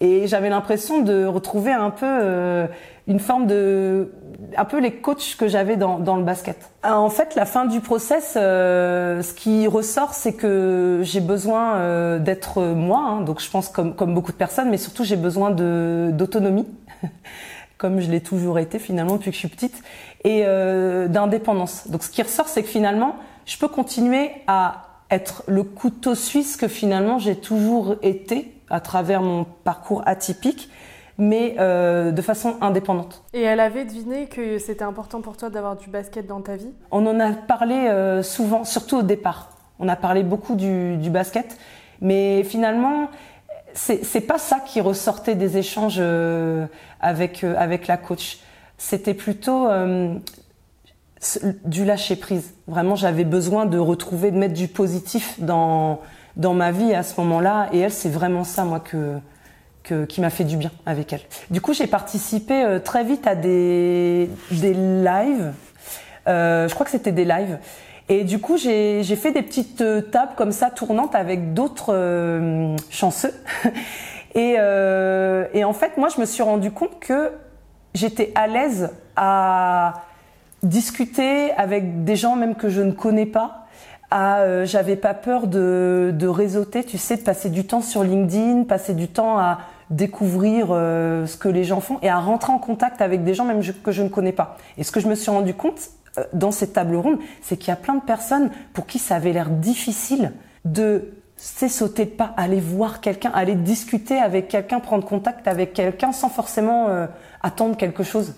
Et 0.00 0.26
j'avais 0.26 0.48
l'impression 0.48 1.02
de 1.02 1.26
retrouver 1.26 1.72
un 1.72 1.90
peu 1.90 2.06
euh, 2.06 2.66
une 3.10 3.18
forme 3.18 3.48
de, 3.48 4.12
un 4.56 4.64
peu 4.64 4.78
les 4.78 4.92
coachs 4.92 5.36
que 5.36 5.48
j'avais 5.48 5.76
dans, 5.76 6.16
le 6.16 6.22
basket. 6.22 6.70
Euh, 6.84 6.90
en 6.90 7.10
fait, 7.10 7.34
la 7.34 7.44
fin 7.44 7.66
du 7.66 7.80
process, 7.80 8.34
euh, 8.36 9.20
ce 9.20 9.34
qui 9.34 9.66
ressort, 9.66 10.14
c'est 10.14 10.32
que 10.32 11.00
j'ai 11.02 11.20
besoin 11.20 11.74
euh, 11.74 12.18
d'être 12.20 12.62
moi. 12.62 13.00
Hein, 13.00 13.20
donc, 13.22 13.40
je 13.40 13.50
pense 13.50 13.68
comme 13.68 14.14
beaucoup 14.14 14.30
de 14.30 14.36
personnes, 14.36 14.70
mais 14.70 14.78
surtout 14.78 15.02
j'ai 15.02 15.16
besoin 15.16 15.50
d'autonomie, 15.50 16.68
comme 17.78 18.00
je 18.00 18.10
l'ai 18.10 18.20
toujours 18.20 18.60
été 18.60 18.78
finalement 18.78 19.16
depuis 19.16 19.30
que 19.30 19.34
je 19.34 19.40
suis 19.40 19.48
petite, 19.48 19.82
et 20.22 20.44
d'indépendance. 21.08 21.88
Donc, 21.88 22.04
ce 22.04 22.10
qui 22.10 22.22
ressort, 22.22 22.48
c'est 22.48 22.62
que 22.62 22.68
finalement, 22.68 23.16
je 23.44 23.58
peux 23.58 23.68
continuer 23.68 24.30
à 24.46 24.84
être 25.10 25.42
le 25.48 25.64
couteau 25.64 26.14
suisse 26.14 26.56
que 26.56 26.68
finalement 26.68 27.18
j'ai 27.18 27.34
toujours 27.34 27.96
été 28.02 28.54
à 28.68 28.78
travers 28.78 29.22
mon 29.22 29.44
parcours 29.44 30.02
atypique, 30.06 30.70
mais 31.20 31.54
euh, 31.58 32.10
de 32.10 32.22
façon 32.22 32.56
indépendante. 32.60 33.22
Et 33.32 33.42
elle 33.42 33.60
avait 33.60 33.84
deviné 33.84 34.26
que 34.26 34.58
c'était 34.58 34.84
important 34.84 35.20
pour 35.20 35.36
toi 35.36 35.50
d'avoir 35.50 35.76
du 35.76 35.88
basket 35.88 36.26
dans 36.26 36.40
ta 36.40 36.56
vie? 36.56 36.72
On 36.90 37.06
en 37.06 37.20
a 37.20 37.30
parlé 37.32 37.74
euh, 37.74 38.22
souvent, 38.22 38.64
surtout 38.64 38.98
au 38.98 39.02
départ. 39.02 39.50
On 39.78 39.88
a 39.88 39.96
parlé 39.96 40.22
beaucoup 40.22 40.56
du, 40.56 40.96
du 40.96 41.10
basket, 41.10 41.56
mais 42.00 42.42
finalement, 42.42 43.08
c'est 43.72 44.26
pas 44.26 44.38
ça 44.38 44.58
qui 44.58 44.80
ressortait 44.80 45.36
des 45.36 45.56
échanges 45.56 45.98
euh, 46.00 46.66
avec, 47.00 47.44
avec 47.44 47.86
la 47.86 47.96
coach. 47.96 48.40
C'était 48.78 49.14
plutôt 49.14 49.68
du 51.64 51.84
lâcher 51.84 52.16
prise. 52.16 52.54
Vraiment, 52.66 52.96
j'avais 52.96 53.24
besoin 53.24 53.66
de 53.66 53.78
retrouver, 53.78 54.30
de 54.30 54.38
mettre 54.38 54.54
du 54.54 54.68
positif 54.68 55.38
dans 55.38 56.00
dans 56.36 56.54
ma 56.54 56.72
vie 56.72 56.94
à 56.94 57.02
ce 57.02 57.20
moment-là. 57.20 57.68
Et 57.72 57.80
elle, 57.80 57.92
c'est 57.92 58.08
vraiment 58.08 58.44
ça, 58.44 58.64
moi, 58.64 58.80
que, 58.80 59.18
qui 60.08 60.20
m'a 60.20 60.30
fait 60.30 60.44
du 60.44 60.56
bien 60.56 60.70
avec 60.86 61.12
elle. 61.12 61.20
Du 61.50 61.60
coup, 61.60 61.72
j'ai 61.72 61.86
participé 61.86 62.64
euh, 62.64 62.78
très 62.78 63.04
vite 63.04 63.26
à 63.26 63.34
des, 63.34 64.30
des 64.50 64.74
lives. 64.74 65.52
Euh, 66.28 66.68
je 66.68 66.74
crois 66.74 66.84
que 66.84 66.92
c'était 66.92 67.12
des 67.12 67.24
lives. 67.24 67.58
Et 68.08 68.24
du 68.24 68.40
coup, 68.40 68.56
j'ai 68.56 69.02
fait 69.04 69.32
des 69.32 69.42
petites 69.42 69.82
euh, 69.82 70.00
tables 70.00 70.32
comme 70.36 70.52
ça, 70.52 70.70
tournantes, 70.70 71.14
avec 71.14 71.54
d'autres 71.54 72.76
chanceux. 72.90 73.34
et, 74.34 74.54
et 74.54 75.64
en 75.64 75.72
fait, 75.72 75.96
moi, 75.96 76.08
je 76.14 76.20
me 76.20 76.26
suis 76.26 76.42
rendu 76.42 76.70
compte 76.70 76.98
que 77.00 77.32
j'étais 77.94 78.32
à 78.34 78.46
l'aise 78.46 78.90
à 79.16 79.94
discuter 80.62 81.52
avec 81.52 82.04
des 82.04 82.16
gens 82.16 82.36
même 82.36 82.54
que 82.54 82.68
je 82.68 82.82
ne 82.82 82.92
connais 82.92 83.26
pas 83.26 83.66
à 84.10 84.40
euh, 84.40 84.66
j'avais 84.66 84.96
pas 84.96 85.14
peur 85.14 85.46
de, 85.46 86.12
de 86.12 86.26
réseauter, 86.26 86.84
tu 86.84 86.98
sais, 86.98 87.16
de 87.16 87.22
passer 87.22 87.48
du 87.48 87.64
temps 87.64 87.80
sur 87.80 88.02
LinkedIn, 88.02 88.64
passer 88.64 88.94
du 88.94 89.08
temps 89.08 89.38
à 89.38 89.60
découvrir 89.90 90.68
euh, 90.70 91.26
ce 91.26 91.36
que 91.36 91.48
les 91.48 91.64
gens 91.64 91.80
font 91.80 91.98
et 92.02 92.08
à 92.08 92.18
rentrer 92.18 92.52
en 92.52 92.58
contact 92.58 93.02
avec 93.02 93.24
des 93.24 93.34
gens 93.34 93.44
même 93.44 93.60
que 93.82 93.92
je 93.92 94.02
ne 94.02 94.08
connais 94.08 94.32
pas. 94.32 94.56
Et 94.78 94.84
ce 94.84 94.92
que 94.92 95.00
je 95.00 95.08
me 95.08 95.14
suis 95.14 95.30
rendu 95.30 95.54
compte 95.54 95.80
euh, 96.18 96.24
dans 96.32 96.52
cette 96.52 96.72
table 96.72 96.96
ronde, 96.96 97.18
c'est 97.42 97.56
qu'il 97.56 97.68
y 97.68 97.72
a 97.72 97.76
plein 97.76 97.94
de 97.94 98.02
personnes 98.02 98.50
pour 98.72 98.86
qui 98.86 98.98
ça 98.98 99.16
avait 99.16 99.32
l'air 99.32 99.50
difficile 99.50 100.32
de 100.64 101.12
c'est 101.36 101.68
sauter 101.68 102.04
de 102.04 102.10
pas, 102.10 102.34
aller 102.36 102.60
voir 102.60 103.00
quelqu'un, 103.00 103.30
aller 103.34 103.54
discuter 103.54 104.18
avec 104.18 104.48
quelqu'un, 104.48 104.78
prendre 104.78 105.06
contact 105.06 105.48
avec 105.48 105.72
quelqu'un 105.72 106.12
sans 106.12 106.28
forcément 106.28 106.88
euh, 106.88 107.06
attendre 107.42 107.78
quelque 107.78 108.02
chose. 108.02 108.34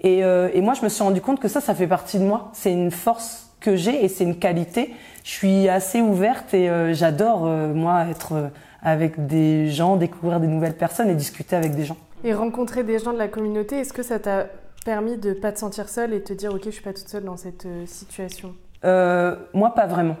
Et, 0.00 0.24
euh, 0.24 0.48
et 0.52 0.60
moi, 0.60 0.74
je 0.74 0.82
me 0.82 0.88
suis 0.88 1.02
rendu 1.02 1.20
compte 1.20 1.38
que 1.38 1.46
ça, 1.46 1.60
ça 1.60 1.74
fait 1.74 1.86
partie 1.86 2.18
de 2.18 2.24
moi. 2.24 2.50
C'est 2.52 2.72
une 2.72 2.90
force 2.90 3.50
que 3.60 3.76
j'ai 3.76 4.04
et 4.04 4.08
c'est 4.08 4.24
une 4.24 4.36
qualité. 4.36 4.94
Je 5.22 5.30
suis 5.30 5.68
assez 5.68 6.00
ouverte 6.00 6.54
et 6.54 6.68
euh, 6.68 6.92
j'adore, 6.94 7.42
euh, 7.44 7.72
moi, 7.72 8.06
être 8.10 8.32
euh, 8.32 8.48
avec 8.82 9.26
des 9.26 9.68
gens, 9.68 9.96
découvrir 9.96 10.40
des 10.40 10.46
nouvelles 10.46 10.76
personnes 10.76 11.08
et 11.08 11.14
discuter 11.14 11.56
avec 11.56 11.74
des 11.74 11.84
gens. 11.84 11.96
Et 12.24 12.34
rencontrer 12.34 12.84
des 12.84 12.98
gens 12.98 13.12
de 13.12 13.18
la 13.18 13.28
communauté, 13.28 13.76
est-ce 13.76 13.92
que 13.92 14.02
ça 14.02 14.18
t'a 14.18 14.46
permis 14.84 15.16
de 15.16 15.32
pas 15.32 15.52
te 15.52 15.58
sentir 15.58 15.88
seule 15.88 16.12
et 16.12 16.20
de 16.20 16.24
te 16.24 16.32
dire, 16.32 16.54
ok, 16.54 16.62
je 16.64 16.70
suis 16.70 16.82
pas 16.82 16.92
toute 16.92 17.08
seule 17.08 17.24
dans 17.24 17.36
cette 17.36 17.66
situation? 17.86 18.54
Moi, 18.82 19.74
pas 19.74 19.86
vraiment. 19.86 20.16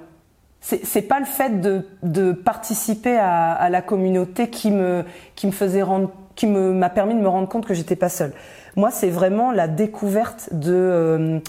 C'est 0.60 1.02
pas 1.02 1.20
le 1.20 1.26
fait 1.26 1.60
de, 1.60 1.86
de 2.02 2.32
participer 2.32 3.16
à, 3.16 3.52
à, 3.52 3.70
la 3.70 3.80
communauté 3.80 4.50
qui 4.50 4.70
me, 4.70 5.04
qui 5.34 5.46
me 5.46 5.52
faisait 5.52 5.82
rendre, 5.82 6.10
qui 6.36 6.46
m'a 6.46 6.90
permis 6.90 7.14
de 7.14 7.20
me 7.20 7.28
rendre 7.28 7.48
compte 7.48 7.66
que 7.66 7.72
j'étais 7.72 7.96
pas 7.96 8.10
seule. 8.10 8.32
Moi, 8.76 8.90
c'est 8.90 9.10
vraiment 9.10 9.52
la 9.52 9.68
découverte 9.68 10.50
de 10.52 11.42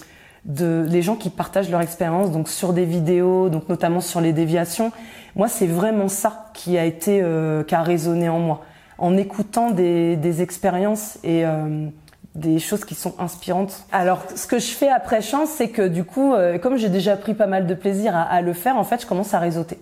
de 0.46 0.86
les 0.90 1.02
gens 1.02 1.16
qui 1.16 1.30
partagent 1.30 1.70
leur 1.70 1.82
expérience 1.82 2.32
donc 2.32 2.50
sur 2.50 2.74
des 2.74 2.86
vidéos 2.86 3.50
donc 3.50 3.70
notamment 3.70 4.02
sur 4.02 4.22
les 4.22 4.34
déviations 4.34 4.92
moi 5.36 5.48
c'est 5.48 5.68
vraiment 5.68 6.08
ça 6.08 6.52
qui 6.54 6.78
a 6.78 6.86
été 6.86 7.22
euh, 7.22 7.64
qui 7.64 7.76
a 7.76 7.84
résonné 7.84 8.28
en 8.28 8.40
moi 8.40 8.62
en 9.02 9.18
écoutant 9.18 9.72
des, 9.72 10.16
des 10.16 10.42
expériences 10.42 11.18
et 11.24 11.46
euh, 11.46 11.88
des 12.36 12.60
choses 12.60 12.86
qui 12.86 12.96
sont 12.96 13.16
inspirantes. 13.20 13.86
Alors, 13.92 14.24
ce 14.36 14.48
que 14.48 14.60
je 14.60 14.68
fais 14.68 14.90
après 14.90 15.22
chance, 15.22 15.50
c'est 15.50 15.70
que 15.70 15.88
du 15.88 16.04
coup, 16.04 16.34
euh, 16.34 16.60
comme 16.60 16.78
j'ai 16.78 16.88
déjà 16.88 17.18
pris 17.18 17.34
pas 17.34 17.48
mal 17.48 17.66
de 17.66 17.74
plaisir 17.74 18.16
à, 18.16 18.22
à, 18.22 18.42
le 18.42 18.54
faire, 18.54 18.78
en 18.78 18.84
fait, 18.84 19.02
je 19.02 19.08
commence 19.08 19.34
à 19.34 19.40
réseauter. 19.40 19.80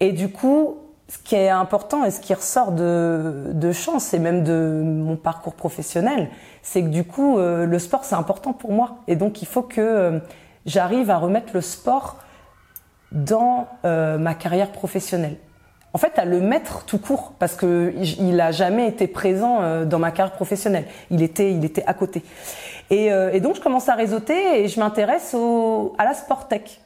Et 0.00 0.12
du 0.12 0.30
coup, 0.30 0.76
ce 1.10 1.18
qui 1.18 1.34
est 1.34 1.48
important 1.48 2.04
et 2.04 2.10
ce 2.10 2.20
qui 2.20 2.32
ressort 2.32 2.72
de, 2.72 3.50
de 3.52 3.72
chance 3.72 4.14
et 4.14 4.18
même 4.18 4.44
de 4.44 4.82
mon 4.84 5.16
parcours 5.16 5.54
professionnel, 5.54 6.30
c'est 6.62 6.82
que 6.82 6.88
du 6.88 7.04
coup, 7.04 7.38
euh, 7.38 7.66
le 7.66 7.78
sport, 7.78 8.04
c'est 8.04 8.14
important 8.14 8.52
pour 8.52 8.72
moi. 8.72 8.98
Et 9.08 9.16
donc, 9.16 9.42
il 9.42 9.46
faut 9.46 9.62
que 9.62 9.80
euh, 9.80 10.20
j'arrive 10.66 11.10
à 11.10 11.18
remettre 11.18 11.52
le 11.52 11.60
sport 11.60 12.16
dans 13.12 13.66
euh, 13.84 14.18
ma 14.18 14.34
carrière 14.34 14.70
professionnelle. 14.70 15.36
en 15.92 15.98
fait 15.98 16.18
à 16.18 16.24
le 16.24 16.40
mettre 16.40 16.84
tout 16.84 16.98
court 16.98 17.32
parce 17.38 17.56
que 17.56 17.92
il 17.96 18.40
a 18.40 18.52
jamais 18.52 18.86
été 18.86 19.08
présent 19.08 19.62
euh, 19.62 19.84
dans 19.84 19.98
ma 19.98 20.12
carrière 20.12 20.34
professionnelle. 20.34 20.84
Il 21.10 21.22
était 21.22 21.52
il 21.52 21.64
était 21.64 21.84
à 21.86 21.94
côté. 21.94 22.22
Et, 22.90 23.12
euh, 23.12 23.32
et 23.32 23.40
donc 23.40 23.56
je 23.56 23.60
commence 23.60 23.88
à 23.88 23.94
réseauter 23.94 24.62
et 24.62 24.68
je 24.68 24.78
m'intéresse 24.78 25.34
à 25.98 26.04
la 26.04 26.14
sport 26.14 26.46
tech 26.48 26.80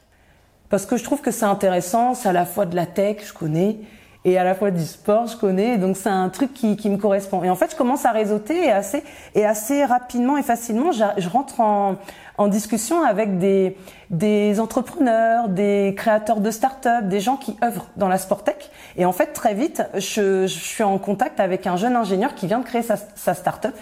parce 0.69 0.85
que 0.85 0.97
je 0.97 1.03
trouve 1.03 1.21
que 1.21 1.31
c'est 1.31 1.45
intéressant. 1.45 2.15
C'est 2.15 2.29
à 2.29 2.33
la 2.33 2.45
fois 2.45 2.65
de 2.65 2.75
la 2.75 2.87
tech, 2.87 3.17
je 3.23 3.33
connais, 3.33 3.77
et 4.25 4.37
à 4.37 4.43
la 4.43 4.55
fois 4.55 4.71
du 4.71 4.83
sport, 4.83 5.27
je 5.27 5.37
connais. 5.37 5.77
Donc 5.77 5.95
c'est 5.95 6.09
un 6.09 6.27
truc 6.27 6.53
qui, 6.53 6.75
qui 6.75 6.89
me 6.89 6.97
correspond. 6.97 7.43
Et 7.43 7.49
en 7.49 7.55
fait, 7.55 7.71
je 7.71 7.77
commence 7.77 8.05
à 8.05 8.11
réseauter 8.11 8.65
et 8.65 8.71
assez 8.71 9.03
et 9.35 9.45
assez 9.45 9.85
rapidement 9.85 10.37
et 10.37 10.43
facilement, 10.43 10.91
je, 10.91 11.03
je 11.17 11.29
rentre 11.29 11.61
en 11.61 11.95
en 12.37 12.47
discussion 12.47 13.03
avec 13.03 13.37
des, 13.37 13.77
des 14.09 14.59
entrepreneurs, 14.59 15.47
des 15.47 15.93
créateurs 15.95 16.41
de 16.41 16.51
start-up, 16.51 17.07
des 17.07 17.19
gens 17.19 17.37
qui 17.37 17.55
œuvrent 17.63 17.87
dans 17.95 18.07
la 18.07 18.17
Sportec. 18.17 18.71
Et 18.97 19.05
en 19.05 19.11
fait, 19.11 19.27
très 19.27 19.53
vite, 19.53 19.83
je, 19.93 20.45
je, 20.47 20.47
suis 20.47 20.83
en 20.83 20.97
contact 20.97 21.39
avec 21.39 21.65
un 21.67 21.77
jeune 21.77 21.95
ingénieur 21.95 22.35
qui 22.35 22.47
vient 22.47 22.59
de 22.59 22.65
créer 22.65 22.81
sa, 22.81 22.97
sa 23.15 23.33
start-up 23.33 23.75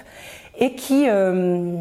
et 0.60 0.76
qui, 0.76 1.06
euh, 1.08 1.72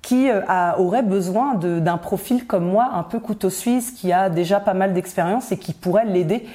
qui 0.00 0.30
euh, 0.30 0.42
a, 0.46 0.78
aurait 0.78 1.02
besoin 1.02 1.54
d'un 1.54 1.98
profil 1.98 2.46
comme 2.46 2.66
moi, 2.66 2.90
un 2.92 3.02
peu 3.02 3.18
couteau 3.18 3.50
suisse, 3.50 3.90
qui 3.90 4.12
a 4.12 4.30
déjà 4.30 4.60
pas 4.60 4.74
mal 4.74 4.94
d'expérience 4.94 5.50
et 5.50 5.58
qui 5.58 5.72
pourrait 5.72 6.06
l'aider 6.06 6.46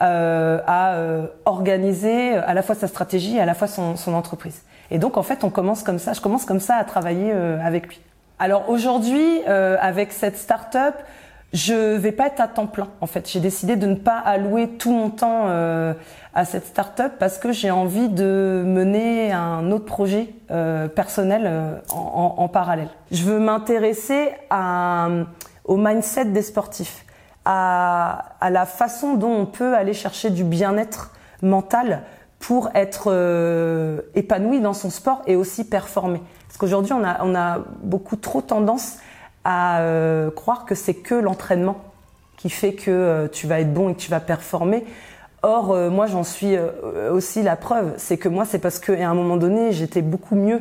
à 0.00 0.94
euh, 0.94 1.26
organiser 1.44 2.34
à 2.34 2.54
la 2.54 2.62
fois 2.62 2.74
sa 2.74 2.86
stratégie 2.86 3.36
et 3.36 3.40
à 3.40 3.46
la 3.46 3.54
fois 3.54 3.68
son, 3.68 3.96
son, 3.96 4.14
entreprise. 4.14 4.62
Et 4.90 4.98
donc 4.98 5.16
en 5.16 5.22
fait, 5.22 5.44
on 5.44 5.50
commence 5.50 5.82
comme 5.82 5.98
ça. 5.98 6.12
Je 6.12 6.20
commence 6.20 6.44
comme 6.44 6.60
ça 6.60 6.76
à 6.76 6.84
travailler 6.84 7.30
euh, 7.32 7.58
avec 7.62 7.88
lui. 7.88 8.00
Alors 8.38 8.68
aujourd'hui, 8.70 9.42
euh, 9.48 9.76
avec 9.80 10.12
cette 10.12 10.36
start-up, 10.36 10.94
je 11.52 11.96
vais 11.96 12.12
pas 12.12 12.28
être 12.28 12.40
à 12.40 12.48
temps 12.48 12.66
plein. 12.66 12.88
En 13.00 13.06
fait, 13.06 13.28
j'ai 13.28 13.40
décidé 13.40 13.76
de 13.76 13.86
ne 13.86 13.96
pas 13.96 14.18
allouer 14.18 14.68
tout 14.68 14.92
mon 14.92 15.10
temps 15.10 15.46
euh, 15.46 15.94
à 16.32 16.44
cette 16.44 16.66
start-up 16.66 17.14
parce 17.18 17.38
que 17.38 17.50
j'ai 17.50 17.70
envie 17.70 18.08
de 18.08 18.62
mener 18.64 19.32
un 19.32 19.72
autre 19.72 19.84
projet 19.84 20.28
euh, 20.50 20.86
personnel 20.86 21.42
euh, 21.46 21.76
en, 21.90 22.34
en, 22.38 22.48
parallèle. 22.48 22.88
Je 23.10 23.24
veux 23.24 23.40
m'intéresser 23.40 24.28
au 25.64 25.76
mindset 25.76 26.26
des 26.26 26.42
sportifs, 26.42 27.04
à, 27.50 28.50
la 28.50 28.64
façon 28.64 29.14
dont 29.14 29.32
on 29.32 29.46
peut 29.46 29.74
aller 29.74 29.92
chercher 29.92 30.30
du 30.30 30.44
bien-être 30.44 31.10
mental 31.42 32.02
pour 32.38 32.70
être 32.74 33.04
euh, 33.08 34.00
épanoui 34.14 34.60
dans 34.60 34.72
son 34.72 34.88
sport 34.88 35.22
et 35.26 35.36
aussi 35.36 35.64
performer. 35.64 36.22
Parce 36.46 36.58
qu'aujourd'hui, 36.58 36.92
on 36.92 37.34
a, 37.34 37.58
beaucoup 37.82 38.16
trop 38.16 38.40
tendance 38.40 38.98
à 39.44 39.80
euh, 39.80 40.30
croire 40.30 40.64
que 40.64 40.74
c'est 40.74 40.94
que 40.94 41.14
l'entraînement 41.14 41.78
qui 42.36 42.50
fait 42.50 42.72
que 42.72 42.90
euh, 42.90 43.28
tu 43.28 43.46
vas 43.46 43.60
être 43.60 43.74
bon 43.74 43.90
et 43.90 43.94
que 43.94 44.00
tu 44.00 44.10
vas 44.10 44.20
performer. 44.20 44.84
Or, 45.42 45.74
moi, 45.90 46.06
j'en 46.06 46.22
suis 46.22 46.54
aussi 47.10 47.42
la 47.42 47.56
preuve. 47.56 47.94
C'est 47.96 48.18
que 48.18 48.28
moi, 48.28 48.44
c'est 48.44 48.58
parce 48.58 48.78
qu'à 48.78 49.08
un 49.08 49.14
moment 49.14 49.38
donné, 49.38 49.72
j'étais 49.72 50.02
beaucoup 50.02 50.34
mieux 50.34 50.60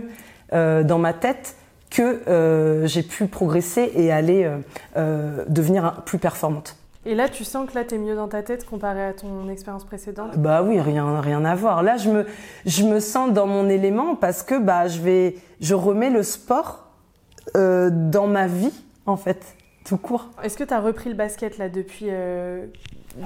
dans 0.54 0.97
ma 0.97 1.12
tête 1.12 1.58
que 1.89 2.86
j'ai 2.86 3.04
pu 3.04 3.28
progresser 3.28 3.91
et 3.93 4.10
aller 4.10 4.49
devenir 4.95 6.04
plus 6.06 6.17
performante. 6.17 6.79
Et 7.05 7.15
là, 7.15 7.29
tu 7.29 7.45
sens 7.45 7.69
que 7.69 7.75
là, 7.75 7.85
tu 7.85 7.95
es 7.95 7.97
mieux 7.97 8.15
dans 8.15 8.27
ta 8.27 8.43
tête 8.43 8.65
comparé 8.65 9.03
à 9.03 9.13
ton 9.13 9.47
expérience 9.49 9.85
précédente? 9.85 10.38
Bah 10.38 10.63
oui, 10.63 10.81
rien, 10.81 11.21
rien 11.21 11.45
à 11.45 11.55
voir. 11.55 11.81
Là, 11.81 11.95
je 11.95 12.09
me, 12.09 12.25
je 12.65 12.83
me 12.83 12.99
sens 12.99 13.31
dans 13.31 13.47
mon 13.47 13.69
élément 13.69 14.15
parce 14.15 14.43
que 14.43 14.59
bah, 14.59 14.88
je, 14.88 14.99
vais, 14.99 15.38
je 15.62 15.75
remets 15.75 16.09
le 16.09 16.23
sport 16.23 16.89
euh, 17.55 17.89
dans 17.89 18.27
ma 18.27 18.47
vie, 18.47 18.73
en 19.05 19.15
fait, 19.15 19.55
tout 19.85 19.95
court. 19.97 20.29
Est-ce 20.43 20.57
que 20.57 20.65
tu 20.65 20.73
as 20.73 20.81
repris 20.81 21.09
le 21.09 21.15
basket 21.15 21.57
là 21.57 21.69
depuis, 21.69 22.07
euh, 22.09 22.65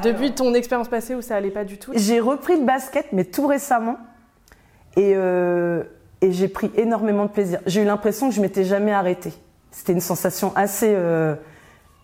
depuis 0.03 0.33
ton 0.33 0.53
expérience 0.53 0.87
passée 0.87 1.15
où 1.15 1.23
ça 1.23 1.35
allait 1.35 1.49
pas 1.49 1.65
du 1.65 1.79
tout? 1.79 1.93
J'ai 1.95 2.19
repris 2.19 2.59
le 2.59 2.65
basket, 2.65 3.07
mais 3.11 3.25
tout 3.25 3.47
récemment. 3.47 3.97
Et, 4.97 5.13
euh, 5.15 5.81
et 6.21 6.31
j'ai 6.31 6.47
pris 6.47 6.69
énormément 6.75 7.25
de 7.25 7.31
plaisir. 7.31 7.59
J'ai 7.65 7.81
eu 7.81 7.85
l'impression 7.85 8.29
que 8.29 8.35
je 8.35 8.41
m'étais 8.41 8.65
jamais 8.65 8.93
arrêtée. 8.93 9.33
C'était 9.71 9.93
une 9.93 9.99
sensation 9.99 10.53
assez 10.55 10.95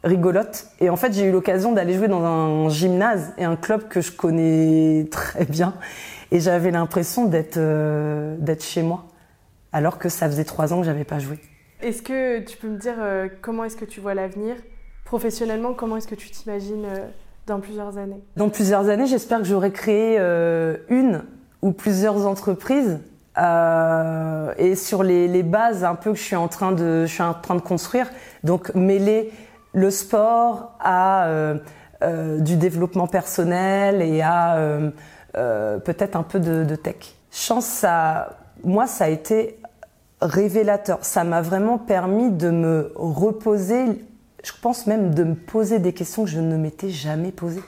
rigolote. 0.04 0.68
Et 0.80 0.90
en 0.90 0.96
fait, 0.96 1.14
j'ai 1.14 1.26
eu 1.26 1.32
l'occasion 1.32 1.74
d'aller 1.74 1.94
jouer 1.94 2.08
dans 2.08 2.24
un 2.24 2.70
gymnase 2.70 3.34
et 3.38 3.44
un 3.44 3.56
club 3.56 3.88
que 3.88 4.02
je 4.02 4.12
connais 4.12 5.08
très 5.12 5.46
bien. 5.46 5.74
Et 6.32 6.40
j'avais 6.40 6.72
l'impression 6.72 7.26
d'être 7.26 7.58
euh, 7.58 8.36
d'être 8.38 8.64
chez 8.64 8.84
moi, 8.84 9.06
alors 9.74 9.98
que 9.98 10.10
ça 10.10 10.28
faisait 10.28 10.44
trois 10.44 10.74
ans 10.74 10.80
que 10.80 10.86
j'avais 10.86 11.04
pas 11.04 11.20
joué. 11.20 11.40
Est-ce 11.82 12.02
que 12.02 12.40
tu 12.40 12.58
peux 12.58 12.68
me 12.68 12.78
dire 12.78 12.96
euh, 13.00 13.28
comment 13.42 13.64
est-ce 13.64 13.78
que 13.78 13.86
tu 13.86 14.00
vois 14.00 14.14
l'avenir? 14.14 14.56
Professionnellement 15.06 15.74
Comment 15.74 15.98
est-ce 15.98 16.08
que 16.08 16.16
tu 16.16 16.30
t'imagines 16.30 16.86
euh, 16.86 17.08
dans 17.48 17.60
plusieurs 17.60 17.98
années? 17.98 18.22
Dans 18.36 18.50
plusieurs 18.50 18.90
années, 18.90 19.08
j'espère 19.08 19.40
que 19.40 19.46
j'aurai 19.46 19.72
créé 19.72 20.20
une 20.90 21.24
ou 21.64 21.72
plusieurs 21.72 22.28
entreprises 22.28 23.00
et 23.38 24.76
sur 24.76 25.02
les, 25.02 25.28
les, 25.28 25.44
bases 25.44 25.84
un 25.84 25.96
peu 25.96 26.12
que 26.12 26.18
je 26.18 26.24
suis 26.24 26.36
en 26.36 26.50
train 26.50 26.74
de, 26.74 27.06
je 27.06 27.12
suis 27.12 27.24
en 27.24 27.34
train 27.34 27.56
de 27.56 27.62
construire. 27.62 28.08
Donc 28.44 28.76
mêler 28.76 29.32
le 29.80 29.92
sport 29.92 30.76
à 30.80 31.26
euh, 31.28 31.58
euh, 32.04 32.40
du 32.40 32.58
développement 32.58 33.08
personnel 33.08 34.02
et 34.02 34.22
à 34.22 34.58
euh, 34.58 35.80
peut-être 35.80 36.16
un 36.16 36.24
peu 36.24 36.40
de, 36.40 36.76
tech. 36.76 37.16
Chance, 37.32 37.86
moi, 38.64 38.88
ça 38.88 39.06
a 39.06 39.10
été 39.10 39.60
révélateur. 40.22 41.00
Ça 41.02 41.24
m'a 41.24 41.42
vraiment 41.42 41.78
permis 41.78 42.30
de 42.32 42.50
me 42.50 42.92
reposer, 42.96 43.86
je 44.44 44.52
pense 44.62 44.86
même 44.86 45.14
de 45.14 45.24
me 45.24 45.36
poser 45.36 45.80
des 45.80 45.94
questions 45.94 46.26
que 46.26 46.30
je 46.30 46.40
ne 46.40 46.58
m'étais 46.58 46.90
jamais 46.90 47.32
posées. 47.32 47.64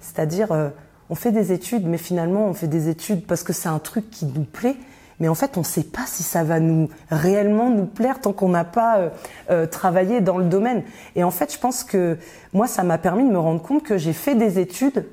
C'est-à-dire, 0.00 0.70
on 1.10 1.14
fait 1.14 1.32
des 1.32 1.52
études, 1.52 1.86
mais 1.86 1.98
finalement, 1.98 2.46
on 2.46 2.54
fait 2.54 2.68
des 2.68 2.88
études 2.88 3.26
parce 3.26 3.42
que 3.42 3.52
c'est 3.52 3.68
un 3.68 3.80
truc 3.80 4.10
qui 4.10 4.26
nous 4.26 4.44
plaît 4.44 4.76
mais 5.20 5.28
en 5.28 5.34
fait 5.34 5.56
on 5.56 5.60
ne 5.60 5.64
sait 5.64 5.82
pas 5.82 6.06
si 6.06 6.22
ça 6.22 6.44
va 6.44 6.60
nous 6.60 6.88
réellement 7.10 7.70
nous 7.70 7.86
plaire 7.86 8.20
tant 8.20 8.32
qu'on 8.32 8.48
n'a 8.48 8.64
pas 8.64 8.98
euh, 8.98 9.08
euh, 9.50 9.66
travaillé 9.66 10.20
dans 10.20 10.38
le 10.38 10.44
domaine. 10.44 10.82
Et 11.16 11.24
en 11.24 11.30
fait 11.30 11.52
je 11.52 11.58
pense 11.58 11.84
que 11.84 12.18
moi 12.52 12.66
ça 12.66 12.82
m'a 12.82 12.98
permis 12.98 13.24
de 13.24 13.30
me 13.30 13.38
rendre 13.38 13.62
compte 13.62 13.82
que 13.82 13.98
j'ai 13.98 14.12
fait 14.12 14.34
des 14.34 14.58
études 14.58 15.06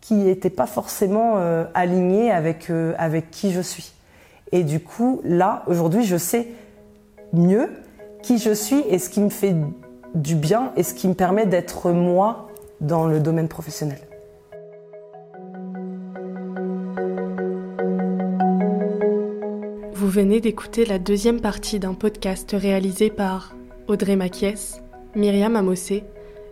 qui 0.00 0.14
n'étaient 0.14 0.50
pas 0.50 0.66
forcément 0.66 1.34
euh, 1.36 1.64
alignées 1.74 2.30
avec, 2.30 2.70
avec 2.98 3.30
qui 3.30 3.52
je 3.52 3.60
suis. 3.60 3.92
Et 4.50 4.64
du 4.64 4.80
coup 4.80 5.20
là 5.24 5.62
aujourd'hui 5.66 6.04
je 6.04 6.16
sais 6.16 6.48
mieux 7.32 7.70
qui 8.22 8.38
je 8.38 8.52
suis 8.52 8.82
et 8.88 8.98
ce 8.98 9.08
qui 9.08 9.20
me 9.20 9.30
fait 9.30 9.54
du 10.14 10.34
bien 10.34 10.72
et 10.76 10.82
ce 10.82 10.94
qui 10.94 11.08
me 11.08 11.14
permet 11.14 11.46
d'être 11.46 11.90
moi 11.90 12.48
dans 12.80 13.06
le 13.06 13.20
domaine 13.20 13.48
professionnel. 13.48 13.98
Vous 20.02 20.10
venez 20.10 20.40
d'écouter 20.40 20.84
la 20.84 20.98
deuxième 20.98 21.40
partie 21.40 21.78
d'un 21.78 21.94
podcast 21.94 22.56
réalisé 22.58 23.08
par 23.08 23.54
Audrey 23.86 24.16
Maquies, 24.16 24.80
Myriam 25.14 25.54
Amossé 25.54 26.02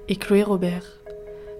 et 0.08 0.14
Chloé 0.14 0.44
Robert. 0.44 0.84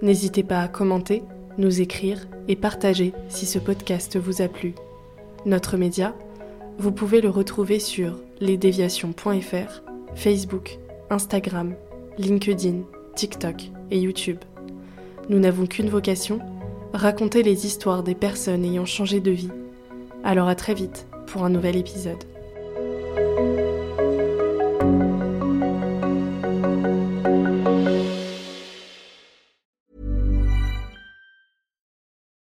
N'hésitez 0.00 0.44
pas 0.44 0.60
à 0.60 0.68
commenter, 0.68 1.24
nous 1.58 1.80
écrire 1.80 2.28
et 2.46 2.54
partager 2.54 3.12
si 3.28 3.44
ce 3.44 3.58
podcast 3.58 4.16
vous 4.16 4.40
a 4.40 4.46
plu. 4.46 4.76
Notre 5.46 5.76
média, 5.76 6.14
vous 6.78 6.92
pouvez 6.92 7.20
le 7.20 7.28
retrouver 7.28 7.80
sur 7.80 8.20
lesdéviations.fr, 8.38 9.82
Facebook, 10.14 10.78
Instagram, 11.10 11.74
LinkedIn, 12.18 12.82
TikTok 13.16 13.68
et 13.90 13.98
YouTube. 13.98 14.38
Nous 15.28 15.40
n'avons 15.40 15.66
qu'une 15.66 15.90
vocation, 15.90 16.38
raconter 16.92 17.42
les 17.42 17.66
histoires 17.66 18.04
des 18.04 18.14
personnes 18.14 18.64
ayant 18.64 18.86
changé 18.86 19.18
de 19.18 19.32
vie. 19.32 19.50
Alors 20.22 20.46
à 20.46 20.54
très 20.54 20.74
vite 20.74 21.08
pour 21.30 21.44
un 21.44 21.52
nouvel 21.52 21.76
épisode. 21.76 22.24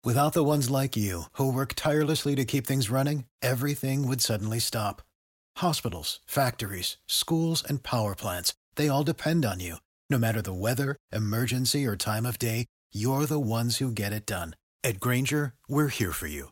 Without 0.05 0.33
the 0.33 0.43
ones 0.43 0.69
like 0.69 0.97
you, 0.97 1.23
who 1.33 1.51
work 1.51 1.73
tirelessly 1.75 2.35
to 2.35 2.45
keep 2.45 2.67
things 2.67 2.89
running, 2.89 3.25
everything 3.41 4.07
would 4.07 4.21
suddenly 4.21 4.59
stop. 4.59 5.01
Hospitals, 5.57 6.19
factories, 6.25 6.97
schools, 7.07 7.63
and 7.67 7.83
power 7.83 8.13
plants, 8.15 8.53
they 8.75 8.89
all 8.89 9.03
depend 9.03 9.45
on 9.45 9.59
you. 9.59 9.77
No 10.09 10.17
matter 10.19 10.41
the 10.41 10.53
weather, 10.53 10.97
emergency, 11.11 11.85
or 11.87 11.95
time 11.95 12.25
of 12.25 12.37
day, 12.37 12.65
you're 12.93 13.25
the 13.25 13.39
ones 13.39 13.77
who 13.77 13.91
get 13.91 14.11
it 14.11 14.25
done. 14.25 14.55
At 14.83 14.99
Granger, 14.99 15.53
we're 15.69 15.87
here 15.87 16.11
for 16.11 16.27
you 16.27 16.51